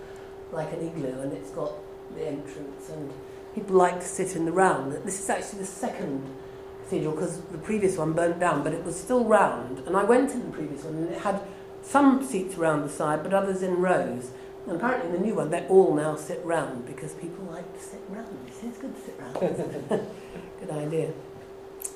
[0.51, 1.73] like an igloo, and it's got
[2.15, 3.11] the entrance, and
[3.53, 4.93] people like to sit in the round.
[5.03, 6.23] This is actually the second
[6.83, 9.79] cathedral because the previous one burnt down, but it was still round.
[9.79, 11.41] And I went in the previous one, and it had
[11.86, 14.32] some seats around the side, but others in rows.
[14.67, 17.84] And apparently, in the new one, they all now sit round because people like to
[17.84, 18.36] sit round.
[18.48, 19.38] It's good to sit round.
[20.60, 21.13] good idea.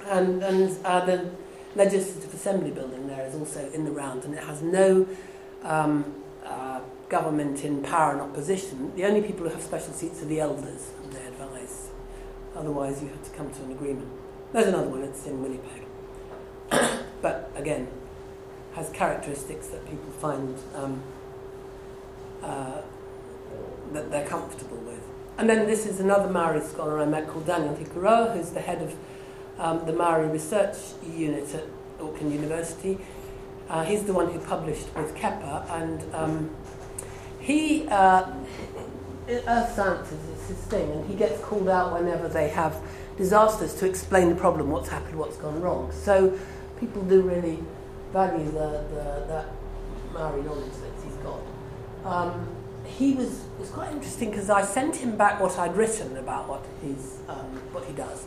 [0.06, 1.32] And, and uh, the
[1.76, 5.08] Legislative Assembly building there is also in the round, and it has no
[5.64, 6.14] um,
[6.46, 8.96] uh, government in power and opposition.
[8.96, 11.90] The only people who have special seats are the elders, and they advise.
[12.56, 14.08] Otherwise, you have to come to an agreement.
[14.54, 15.86] There's another one, it's in Winnipeg.
[17.22, 17.88] but again,
[18.74, 21.04] has characteristics that people find um,
[22.44, 22.82] uh,
[23.94, 25.02] that they're comfortable with.
[25.38, 28.82] And then this is another Maori scholar I met called Daniel Hikuroa, who's the head
[28.82, 28.96] of
[29.58, 30.76] um, the Maori Research
[31.16, 31.64] Unit at
[32.00, 32.98] Auckland University.
[33.70, 36.56] Uh, he's the one who published with Kepa, and um,
[37.40, 38.32] he, uh,
[39.28, 42.82] Earth Sciences is his thing, and he gets called out whenever they have
[43.18, 45.92] disasters to explain the problem, what's happened, what's gone wrong.
[45.92, 46.38] So
[46.80, 47.60] people do really
[48.12, 49.46] value the, the, that
[50.14, 51.42] Maori knowledge that he's got.
[52.06, 52.48] Um,
[52.86, 56.66] he was was quite interesting because I sent him back what I'd written about what
[56.82, 58.26] he's um, what he does,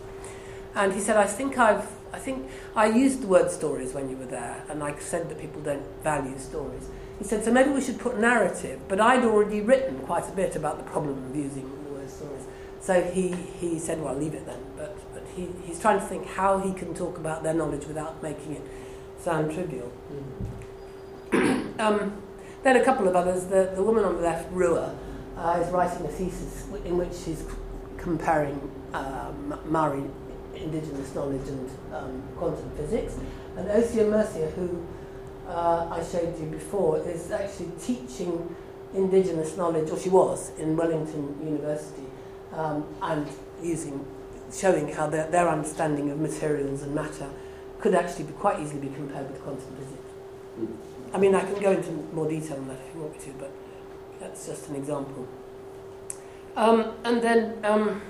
[0.74, 4.16] and he said, "I think I've I think I used the word stories when you
[4.16, 7.80] were there, and I said that people don't value stories." He said, "So maybe we
[7.80, 11.68] should put narrative," but I'd already written quite a bit about the problem of using
[11.84, 12.46] the word stories.
[12.80, 16.26] So he, he said, "Well, leave it then." But but he, he's trying to think
[16.26, 18.62] how he can talk about their knowledge without making it
[19.22, 19.92] sound trivial.
[21.32, 21.80] Mm.
[21.80, 22.22] um,
[22.62, 23.46] then a couple of others.
[23.46, 24.96] The, the woman on the left, Rua,
[25.36, 27.44] uh, is writing a thesis in which she's
[27.96, 30.04] comparing um, Maori
[30.54, 33.16] indigenous knowledge and um, quantum physics.
[33.56, 34.86] And Ocean Mercier, who
[35.48, 38.54] uh, I showed you before is actually teaching
[38.94, 42.04] indigenous knowledge, or she was, in Wellington University,
[42.52, 43.26] um, and
[43.62, 44.04] using,
[44.52, 47.30] showing how their, their understanding of materials and matter
[47.82, 50.78] could actually be quite easily be compared with quantum physics.
[51.12, 53.32] I mean, I can go into more detail on that if you want me to,
[53.38, 53.50] but
[54.20, 55.28] that's just an example.
[56.56, 58.00] Um, and then um,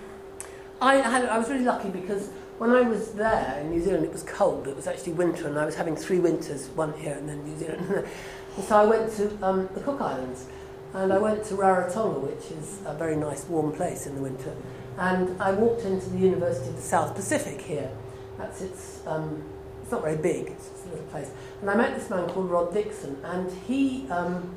[0.80, 4.12] I, had, I was really lucky because when I was there in New Zealand, it
[4.12, 4.68] was cold.
[4.68, 7.58] It was actually winter, and I was having three winters, one here and then New
[7.58, 7.88] Zealand.
[8.56, 10.46] and so I went to um, the Cook Islands,
[10.94, 14.54] and I went to Rarotonga, which is a very nice warm place in the winter.
[14.98, 17.90] And I walked into the University of the South Pacific here.
[18.38, 19.42] That's its, um,
[19.82, 21.30] it's not very big, it's just a little place.
[21.60, 24.54] And I met this man called Rod Dixon, and he, um,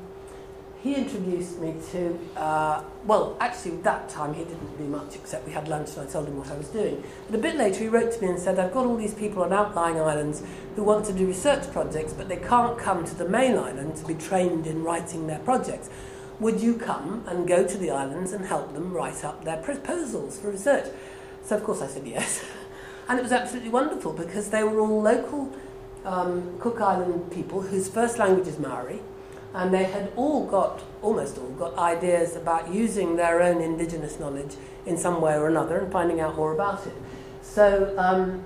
[0.82, 5.52] he introduced me to, uh, well, actually, that time he didn't do much except we
[5.52, 7.02] had lunch and I told him what I was doing.
[7.28, 9.42] But a bit later he wrote to me and said, I've got all these people
[9.42, 10.42] on outlying islands
[10.76, 14.06] who want to do research projects, but they can't come to the main island to
[14.06, 15.90] be trained in writing their projects
[16.38, 20.38] would you come and go to the islands and help them write up their proposals
[20.38, 20.86] for research?
[21.42, 22.44] So, of course, I said yes.
[23.08, 25.52] and it was absolutely wonderful because they were all local
[26.04, 29.00] um, Cook Island people whose first language is Maori,
[29.54, 34.54] and they had all got, almost all, got ideas about using their own indigenous knowledge
[34.86, 36.94] in some way or another and finding out more about it.
[37.42, 38.44] So, um,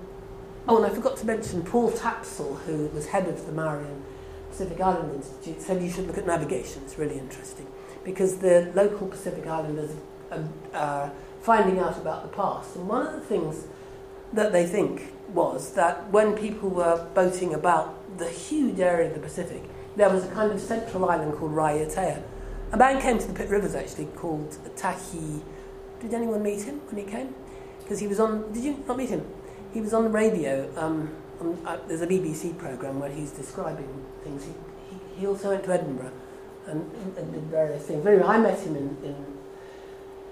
[0.67, 4.03] oh, and I forgot to mention Paul Tapsell, who was head of the Maori and
[4.49, 7.67] Pacific Island Institute, said you should look at navigation, it's really interesting
[8.03, 9.91] because the local Pacific Islanders
[10.31, 10.43] are,
[10.73, 12.75] are finding out about the past.
[12.75, 13.67] And one of the things
[14.33, 19.19] that they think was that when people were boating about the huge area of the
[19.19, 19.63] Pacific,
[19.95, 22.21] there was a kind of central island called Raiatea.
[22.71, 25.41] A man came to the Pitt Rivers actually called Tahi.
[25.99, 27.35] Did anyone meet him when he came?
[27.79, 28.51] Because he was on.
[28.53, 29.25] Did you not meet him?
[29.73, 30.71] He was on the radio.
[30.77, 34.45] Um, on, uh, there's a BBC program where he's describing things.
[34.45, 34.51] He,
[34.89, 36.11] he, he also went to Edinburgh
[36.67, 38.05] and, and did various things.
[38.05, 39.25] Anyway, I met him in, in,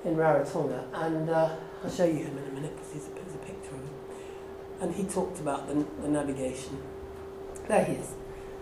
[0.05, 3.18] in Rarotonga, and uh, I'll show you him in a minute because he's a,
[4.81, 6.81] And he talked about the, the navigation.
[7.67, 8.13] There he is.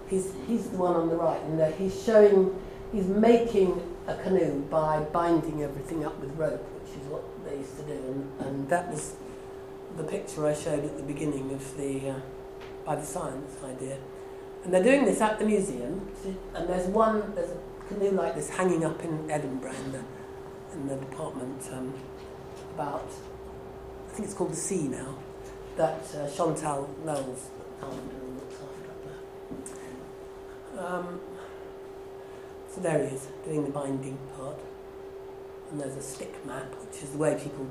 [0.10, 2.60] He's, he's the one on the right, and there he's showing,
[2.92, 7.78] he's making a canoe by binding everything up with rope, which is what they used
[7.78, 7.94] to do.
[7.94, 9.16] And, and that was
[9.98, 12.20] the picture I showed at the beginning of the, uh,
[12.86, 13.98] by the science idea.
[14.64, 16.10] And they're doing this at the museum,
[16.54, 20.04] and there's one, there's a canoe like this hanging up in Edinburgh in the,
[20.74, 21.94] in the department um,
[22.74, 23.10] about,
[24.10, 25.18] I think it's called The Sea now,
[25.78, 27.50] that uh, Chantal Knowles.
[30.78, 31.20] Um,
[32.70, 34.58] so there he is, doing the binding part.
[35.72, 37.68] And there's a stick map, which is the way people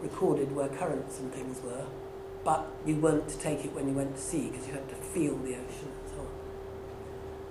[0.00, 1.86] recorded where currents and things were
[2.46, 4.94] but you weren't to take it when you went to sea because you had to
[4.94, 6.28] feel the ocean and so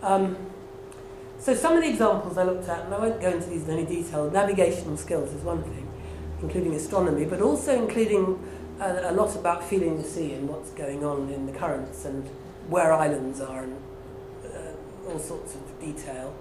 [0.01, 0.13] on.
[0.13, 0.37] Um,
[1.37, 3.71] so some of the examples I looked at, and I won't go into these in
[3.71, 5.91] any detail, navigational skills is one thing,
[6.41, 8.39] including astronomy, but also including
[8.79, 12.27] a, a lot about feeling the sea and what's going on in the currents and
[12.69, 13.77] where islands are and
[14.45, 16.35] uh, all sorts of detail.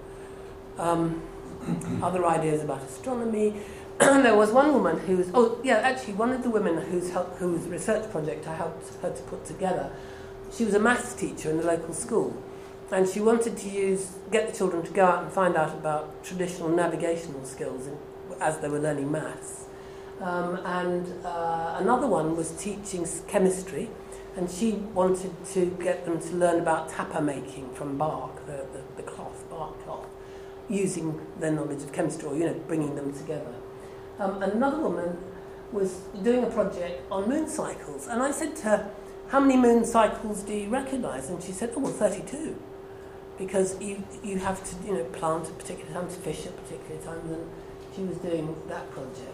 [0.78, 1.22] Um,
[2.02, 3.54] other ideas about astronomy,
[3.98, 7.36] there was one woman who was, oh, yeah, actually, one of the women whose, help,
[7.38, 9.92] whose research project I helped her to put together,
[10.52, 12.36] she was a maths teacher in the local school.
[12.90, 16.22] And she wanted to use, get the children to go out and find out about
[16.24, 17.96] traditional navigational skills in,
[18.40, 19.63] as they were learning maths.
[20.20, 23.90] Um, and uh, another one was teaching chemistry,
[24.37, 28.83] and she wanted to get them to learn about tapa making from bark, the, the,
[28.96, 30.07] the cloth, bark cloth,
[30.68, 33.55] using their knowledge of chemistry, or, you know, bringing them together
[34.18, 35.18] um, another woman
[35.72, 38.07] was doing a project on moon cycles.
[38.07, 38.90] And I said to her,
[39.29, 41.31] How many moon cycles do you recognize?
[41.31, 42.57] And she said, Oh, well, 32.
[43.38, 47.31] Because you, you have to you know, plant at particular times, fish at particular times,
[47.33, 47.50] and
[47.94, 49.33] she was doing that project.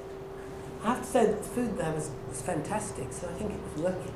[0.83, 3.93] I have to say the food there was, was fantastic, so I think it was
[3.93, 4.14] working.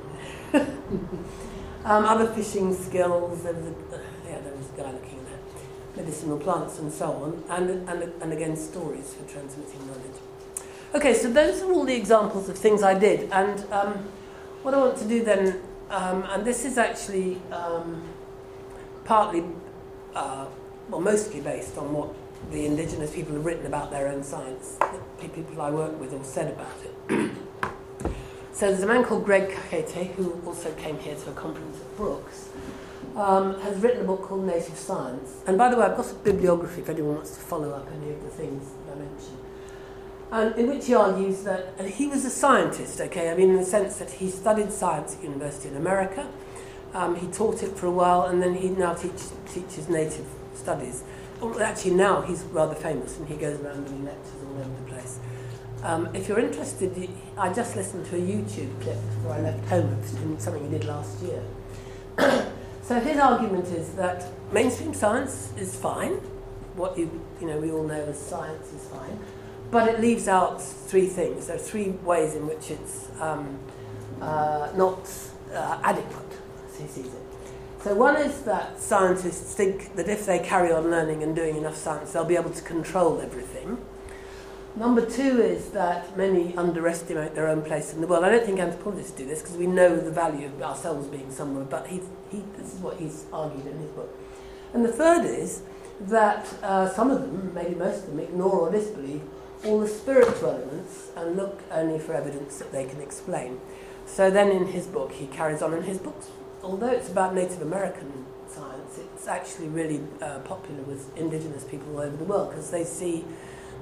[1.85, 6.39] um, other fishing skills, there was, a, yeah, there was a guy looking at medicinal
[6.39, 10.19] plants and so on, and, and, and again, stories for transmitting knowledge.
[10.95, 13.29] Okay, so those are all the examples of things I did.
[13.31, 13.93] And um,
[14.63, 15.61] what I want to do then,
[15.91, 18.01] um, and this is actually um,
[19.03, 19.43] partly,
[20.15, 20.47] uh,
[20.89, 22.15] well, mostly based on what
[22.51, 24.77] the indigenous people have written about their own science,
[25.19, 27.31] people I work with all said about it.
[28.53, 31.97] so there's a man called Greg Cajete, who also came here to a conference at
[31.97, 32.49] Brookes,
[33.15, 35.41] um, has written a book called Native Science.
[35.47, 38.11] And by the way, I've got a bibliography if anyone wants to follow up any
[38.11, 39.39] of the things that I mentioned
[40.31, 43.57] and in which he argues that and he was a scientist, okay, I mean, in
[43.57, 46.27] the sense that he studied science at university in America,
[46.95, 49.19] Um, he taught it for a while, and then he now teach,
[49.53, 51.03] teaches native studies.
[51.41, 54.91] Well, actually, now he's rather famous, and he goes around doing lectures all over the
[54.91, 55.19] place.
[55.83, 60.01] Um, if you're interested, I just listened to a YouTube clip before I left home
[60.39, 61.43] something he did last year.
[62.81, 66.13] so his argument is that mainstream science is fine.
[66.75, 69.19] What you you know we all know as science is fine,
[69.71, 71.47] but it leaves out three things.
[71.47, 73.59] There are three ways in which it's um,
[74.21, 75.07] uh, not
[75.53, 77.24] uh, adequate, as he sees it.
[77.85, 81.75] So one is that scientists think that if they carry on learning and doing enough
[81.75, 83.77] science, they'll be able to control everything.
[84.75, 88.23] Number two is that many underestimate their own place in the world.
[88.23, 91.63] I don't think anthropologists do this because we know the value of ourselves being somewhere,
[91.63, 94.09] but he, he, this is what he's argued in his book.
[94.73, 95.61] And the third is
[96.07, 99.21] that uh, some of them, maybe most of them, ignore or disbelieve
[99.63, 103.59] all the spiritual elements and look only for evidence that they can explain.
[104.07, 106.31] So then in his book, he carries on, and his books,
[106.65, 112.01] although it's about Native American science, it's actually really uh, popular with indigenous people all
[112.01, 113.23] over the world because they see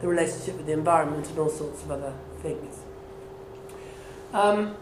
[0.02, 2.82] the relationship with the environment and all sorts of other things.
[4.34, 4.76] Um,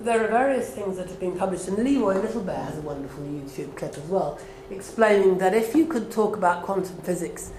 [0.00, 3.76] there are various things that have been published, and Leroy Littlebear has a wonderful YouTube
[3.76, 4.38] clip as well,
[4.70, 7.52] explaining that if you could talk about quantum physics,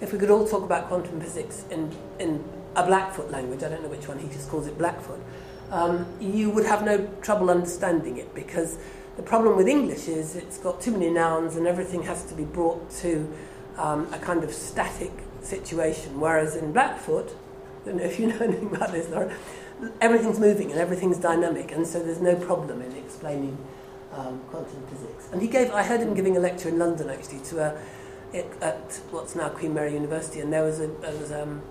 [0.00, 2.44] if we could all talk about quantum physics in, in
[2.76, 5.20] a Blackfoot language, I don't know which one, he just calls it Blackfoot,
[5.70, 8.78] um, you would have no trouble understanding it because
[9.16, 12.44] the problem with English is it's got too many nouns and everything has to be
[12.44, 13.32] brought to
[13.78, 15.12] um, a kind of static
[15.42, 16.20] situation.
[16.20, 17.34] Whereas in Blackfoot,
[17.82, 19.34] I don't know if you know anything about this, Laura,
[20.00, 23.56] everything's moving and everything's dynamic, and so there's no problem in explaining
[24.12, 25.28] um, quantum physics.
[25.32, 27.78] And he gave, I heard him giving a lecture in London actually to a,
[28.60, 31.62] at what's now Queen Mary University, and there was a, there was, um,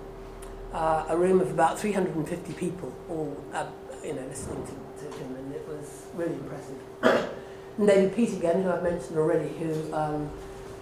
[0.76, 3.66] uh, a room of about 350 people, all uh,
[4.06, 6.78] you know, listening to, to him, and it was really impressive.
[7.78, 10.30] and David Peat again, who I've mentioned already, who um,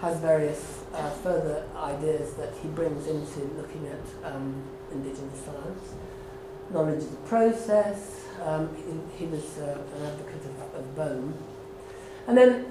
[0.01, 4.61] has various uh, further ideas that he brings into looking at um,
[4.91, 5.95] indigenous science.
[6.71, 11.33] Knowledge of the process, um, he, he, was uh, an advocate of, of Bohm.
[12.27, 12.65] And then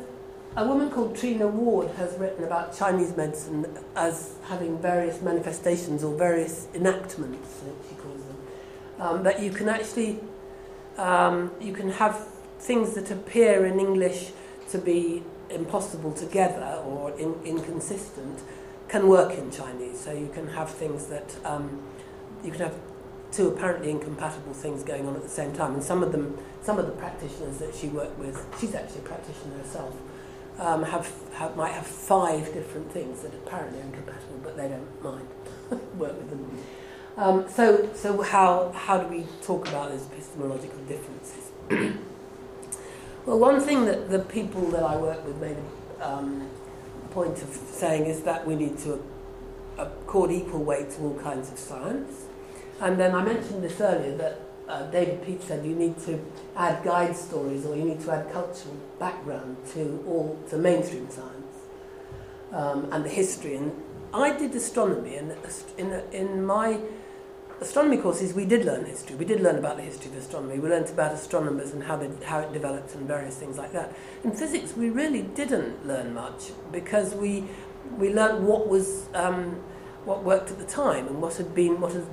[0.57, 6.17] a woman called Trina Ward has written about Chinese medicine as having various manifestations or
[6.17, 8.37] various enactments, she calls them,
[8.99, 10.21] um, that you can actually
[10.99, 12.29] um, you can have
[12.59, 14.31] things that appear in English
[14.71, 18.41] to be impossible together or in, inconsistent
[18.89, 20.01] can work in Chinese.
[20.01, 21.83] So you can have things that um,
[22.45, 22.75] you can have
[23.33, 25.75] two apparently incompatible things going on at the same time.
[25.75, 29.05] And some of them, some of the practitioners that she worked with, she's actually a
[29.05, 29.97] practitioner herself,
[30.59, 35.03] um, have, have might have five different things that apparently are incompatible, but they don't
[35.03, 35.27] mind
[35.99, 36.59] work with them.
[37.17, 41.51] Um, so, so how, how do we talk about those epistemological differences?
[43.27, 45.57] well, one thing that the people that I work with made
[46.01, 46.49] a um,
[47.11, 49.05] point of saying is that we need to
[49.77, 52.25] accord equal weight to all kinds of science.
[52.81, 56.25] And then I mentioned this earlier that uh, David Peat said you need to
[56.57, 61.57] add guide stories or you need to add cultural background to all to mainstream science
[62.53, 63.57] um, and the history.
[63.57, 63.73] And
[64.15, 65.35] I did astronomy, and
[65.79, 66.79] in, in my
[67.63, 69.17] astronomy courses, we did learn history.
[69.17, 70.59] We did learn about the history of astronomy.
[70.59, 73.95] We learnt about astronomers and how, they, how it developed and various things like that.
[74.25, 77.45] In physics, we really didn't learn much because we,
[77.97, 79.63] we learnt what was um,
[80.05, 82.07] what worked at the time and what had been what had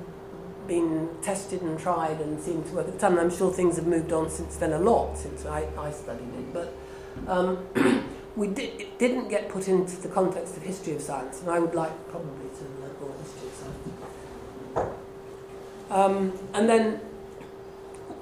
[0.68, 3.12] been tested and tried and seemed to work at the time.
[3.12, 6.32] And I'm sure things have moved on since then a lot since I, I studied
[6.38, 6.72] it, but.
[7.26, 7.66] Um,
[8.36, 11.74] we it didn't get put into the context of history of science, and I would
[11.74, 13.80] like probably to learn more history of science.
[15.90, 17.00] Um, and then,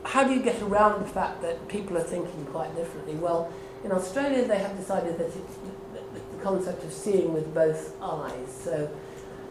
[0.04, 3.14] how do you get around the fact that people are thinking quite differently?
[3.14, 3.52] Well,
[3.84, 5.58] in Australia, they have decided that it's
[6.14, 8.60] the concept of seeing with both eyes.
[8.64, 8.90] So,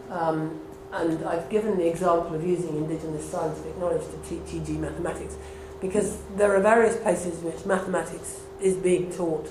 [0.09, 0.59] um,
[0.91, 4.73] and I've given the example of using indigenous scientific knowledge to teach E.G.
[4.73, 5.35] mathematics,
[5.79, 9.47] because there are various places in which mathematics is being taught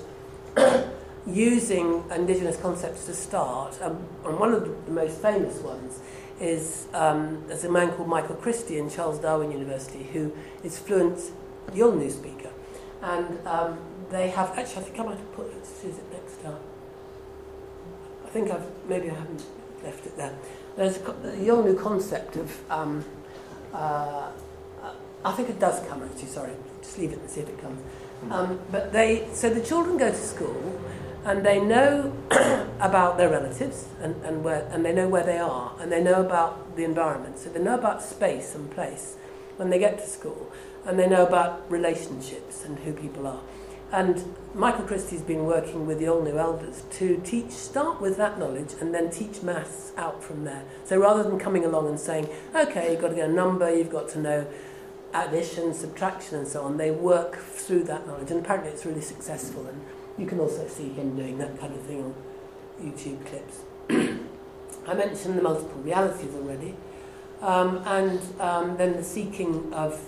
[1.25, 3.79] using indigenous concepts to start.
[3.81, 5.99] Um, and one of the most famous ones
[6.39, 10.33] is um, there's a man called Michael Christie in Charles Darwin University who
[10.63, 11.19] is fluent
[11.71, 12.49] Yolngu speaker.
[13.01, 13.79] And um,
[14.09, 16.57] they have, actually, I think I might have put is it next time?
[18.25, 19.43] I think I've, maybe I haven't
[19.83, 20.37] left it there.
[20.75, 23.05] There's a, Yolngu concept of, um,
[23.73, 24.29] uh,
[25.23, 27.81] I think it does come actually, sorry, just leave it and see if it comes.
[28.31, 30.81] Um, but they, so the children go to school
[31.27, 32.13] and they know
[32.79, 36.21] about their relatives and, and, where, and they know where they are and they know
[36.21, 37.37] about the environment.
[37.37, 39.17] So they know about space and place
[39.57, 40.51] when they get to school
[40.85, 43.41] and they know about relationships and who people are.
[43.91, 48.75] And Michael Christie's been working with the Yolngu elders to teach, start with that knowledge
[48.79, 50.63] and then teach maths out from there.
[50.85, 53.91] So rather than coming along and saying, okay, you've got to get a number, you've
[53.91, 54.47] got to know
[55.13, 58.31] addition, subtraction, and so on, they work through that knowledge.
[58.31, 59.65] And apparently it's really successful.
[59.67, 59.81] And
[60.17, 62.15] you can also see him doing that kind of thing on
[62.81, 63.61] YouTube clips.
[64.87, 66.75] I mentioned the multiple realities already.
[67.41, 69.99] Um, and um, then the seeking of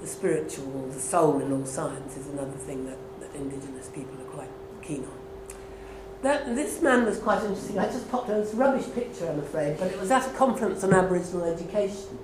[0.00, 4.30] the spiritual, the soul in all science is another thing that, that indigenous people are
[4.30, 4.50] quite
[4.82, 5.18] keen on.
[6.22, 7.78] That, this man was quite interesting.
[7.78, 10.92] I just popped a rubbish picture, I'm afraid, but it was at a conference on
[10.92, 12.18] Aboriginal education.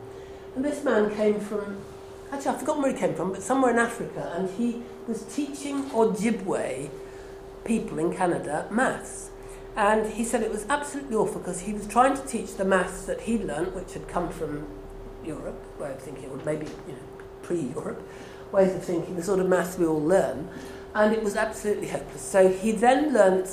[0.55, 1.79] And this man came from,
[2.31, 5.85] actually, I've forgotten where he came from, but somewhere in Africa, and he was teaching
[5.91, 6.91] Ojibwe
[7.65, 9.31] people in Canada maths.
[9.77, 13.07] And he said it was absolutely awful because he was trying to teach the maths
[13.07, 14.67] that he'd learnt, which had come from
[15.25, 16.99] Europe, way of thinking, or maybe you know,
[17.43, 18.01] pre-Europe,
[18.53, 20.49] ways of thinking, the sort of maths we all learn,
[20.95, 22.23] and it was absolutely hopeless.
[22.23, 23.49] So he then learnt,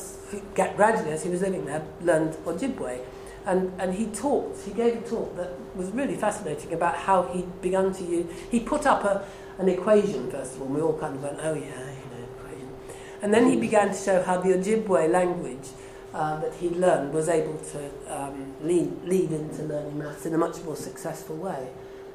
[0.53, 2.99] gradually as he was living there, learned Ojibwe,
[3.45, 7.61] and, and he talked, he gave a talk that was really fascinating about how he'd
[7.61, 9.25] begun to use, he put up a,
[9.57, 11.95] an equation first of all, and we all kind of went, oh yeah.
[13.21, 15.69] And then he began to show how the Ojibwe language
[16.13, 20.37] uh, that he'd learned was able to um, lead, lead into learning maths in a
[20.37, 21.69] much more successful way.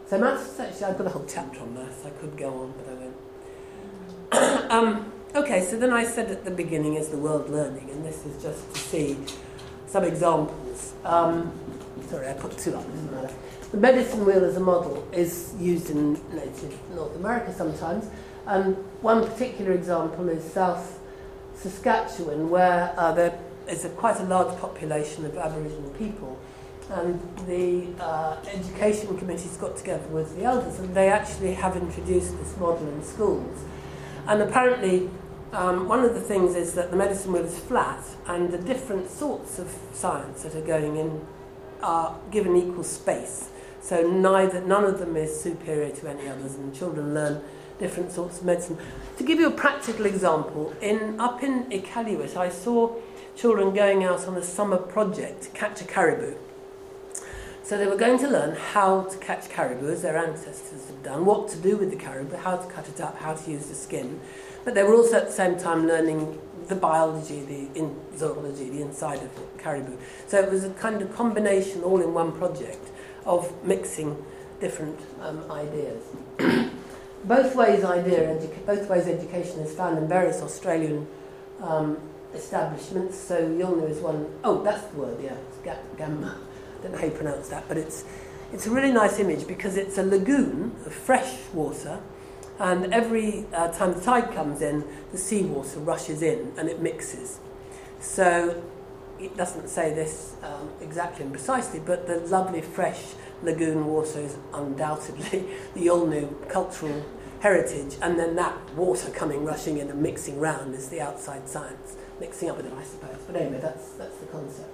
[0.08, 2.04] So maths, actually, I've got a whole chapter on maths.
[2.04, 4.70] I could go on, but I won't.
[4.72, 8.26] um, okay, so then I said at the beginning is the world learning, and this
[8.26, 9.16] is just to see
[9.86, 10.94] some examples.
[11.04, 11.52] Um,
[12.08, 13.34] sorry, I put two up, doesn't matter.
[13.72, 18.08] The medicine wheel as a model is used in native North America sometimes,
[18.46, 21.00] and one particular example is South
[21.54, 23.38] Saskatchewan, where uh, there
[23.68, 26.38] is a, quite a large population of Aboriginal people
[26.90, 32.38] and the uh, education committees got together with the elders and they actually have introduced
[32.38, 33.64] this model in schools.
[34.28, 35.10] And apparently,
[35.52, 39.10] um, one of the things is that the medicine wheel is flat and the different
[39.10, 41.26] sorts of science that are going in
[41.82, 43.48] are given equal space.
[43.80, 47.42] So neither, none of them is superior to any others and children learn
[47.78, 48.78] different sorts of medicine.
[49.18, 52.96] To give you a practical example, in, up in Iqaluit I saw
[53.36, 56.34] children going out on a summer project to catch a caribou.
[57.62, 61.24] So they were going to learn how to catch caribou as their ancestors had done,
[61.24, 63.74] what to do with the caribou, how to cut it up, how to use the
[63.74, 64.20] skin.
[64.64, 68.82] But they were also at the same time learning the biology, the in zoology, the
[68.82, 69.96] inside of the caribou.
[70.26, 72.88] So it was a kind of combination all in one project
[73.24, 74.24] of mixing
[74.60, 76.02] different um, ideas.
[77.26, 81.08] Both ways idea, both ways education is found in various Australian
[81.60, 81.98] um,
[82.32, 83.18] establishments.
[83.18, 86.36] So Yolngu is one, oh, that's the word, yeah, it's gamma
[86.78, 88.04] I don't know how you pronounce that, but it's,
[88.52, 92.00] it's a really nice image because it's a lagoon of fresh water,
[92.60, 97.40] and every uh, time the tide comes in, the seawater rushes in and it mixes.
[97.98, 98.62] So
[99.18, 103.02] it doesn't say this um, exactly and precisely, but the lovely fresh
[103.42, 107.04] lagoon water is undoubtedly the Yolngu cultural
[107.46, 111.96] heritage, and then that water coming rushing in and mixing round is the outside science,
[112.18, 113.20] mixing up with it, I suppose.
[113.24, 114.70] But anyway, that's, that's the concept.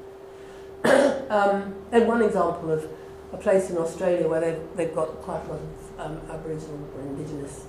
[1.30, 2.88] um, then one example of
[3.32, 7.02] a place in Australia where they've, they've got quite a lot of um, Aboriginal or
[7.02, 7.66] Indigenous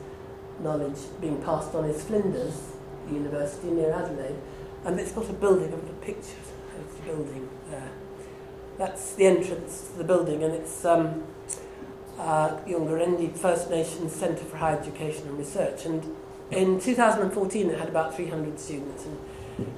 [0.61, 2.71] knowledge being passed on is Flinders
[3.11, 4.39] University near Adelaide.
[4.85, 6.39] And it's got a building, I've got a picture
[6.79, 7.91] of the building there.
[8.77, 11.23] That's the entrance to the building, and it's um,
[12.19, 15.85] uh, Yunggorendi First Nations Centre for Higher Education and Research.
[15.85, 16.15] And
[16.51, 19.05] in 2014, it had about 300 students.
[19.05, 19.17] And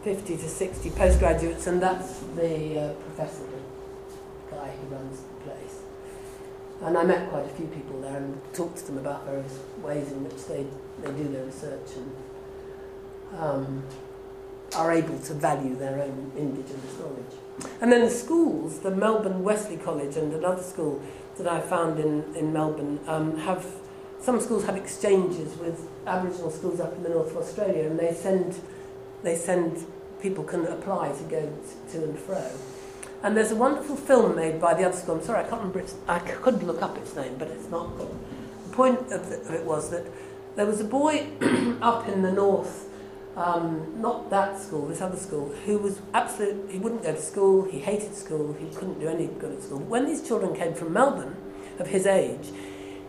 [0.03, 5.81] 50 to 60 postgraduates, and that's the uh, professor, the guy who runs the place.
[6.81, 10.11] And I met quite a few people there and talked to them about various ways
[10.11, 10.65] in which they,
[11.01, 13.83] they do their research and um,
[14.75, 17.71] are able to value their own Indigenous knowledge.
[17.81, 21.01] And then the schools, the Melbourne Wesley College and another school
[21.37, 23.65] that I've found in, in Melbourne um, have
[24.19, 28.13] some schools have exchanges with Aboriginal schools up in the north of Australia, and they
[28.13, 28.59] send
[29.23, 29.85] they send
[30.21, 31.53] people can apply to go
[31.91, 32.49] to and fro.
[33.21, 35.15] And there's a wonderful film made by the other school.
[35.15, 35.95] I'm sorry, I can't remember its.
[36.07, 37.97] I could look up its name, but it's not.
[37.97, 38.07] The
[38.71, 40.05] point of, the, of it was that
[40.55, 41.27] there was a boy
[41.81, 42.87] up in the north
[43.35, 46.69] um, not that school, this other school, who was absolute.
[46.69, 47.63] He wouldn't go to school.
[47.63, 48.53] He hated school.
[48.53, 49.79] He couldn't do any good at school.
[49.79, 51.35] When these children came from Melbourne,
[51.79, 52.49] of his age,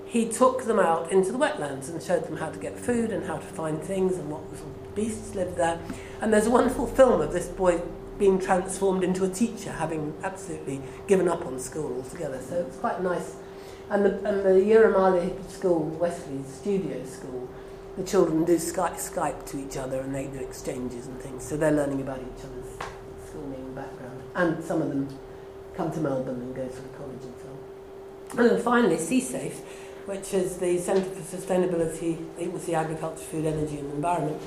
[0.06, 3.26] he took them out into the wetlands and showed them how to get food and
[3.26, 5.78] how to find things and what little beasts lived there.
[6.20, 7.82] And there's a wonderful film of this boy
[8.18, 12.40] being transformed into a teacher, having absolutely given up on school altogether.
[12.40, 13.36] So it's quite nice.
[13.90, 17.48] And the, and the School, Wesley's studio school,
[17.96, 21.46] the children do Skype, Skype to each other and they do exchanges and things.
[21.46, 22.90] So they're learning about each other's
[23.28, 24.22] schooling background.
[24.34, 25.08] And some of them
[25.74, 28.38] come to Melbourne and go to the college and so on.
[28.40, 29.60] And then finally, CSAFE,
[30.06, 34.40] which is the Centre for Sustainability, Equality, Agriculture, Food, Energy and Environment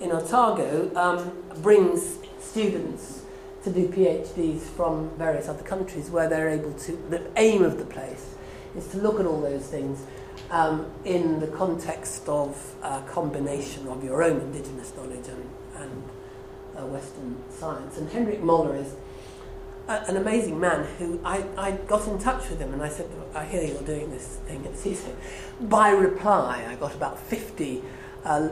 [0.00, 1.32] in Otago, um,
[1.62, 3.22] brings students
[3.64, 7.84] to do PhDs from various other countries where they're able to, the aim of the
[7.84, 8.34] place
[8.76, 10.04] is to look at all those things
[10.50, 16.02] um, in the context of a combination of your own indigenous knowledge and, and
[16.76, 17.98] uh, Western science.
[17.98, 18.94] And Henrik Moller is
[19.88, 23.08] a, an amazing man who I, I got in touch with him and I said,
[23.34, 25.14] I hear you're doing this thing at CSAFE.
[25.68, 27.82] By reply, I got about 50
[28.24, 28.48] uh,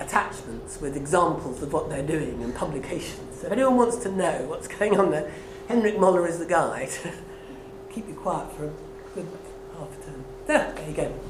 [0.00, 3.40] attachments with examples of what they're doing and publications.
[3.40, 5.30] So if anyone wants to know what's going on there,
[5.68, 7.12] Henrik Moller is the guy to
[7.90, 8.72] keep you quiet for a
[9.14, 9.28] good
[9.76, 10.24] half a term.
[10.46, 11.20] There, there you go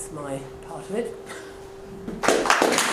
[0.00, 2.89] that's my part of it.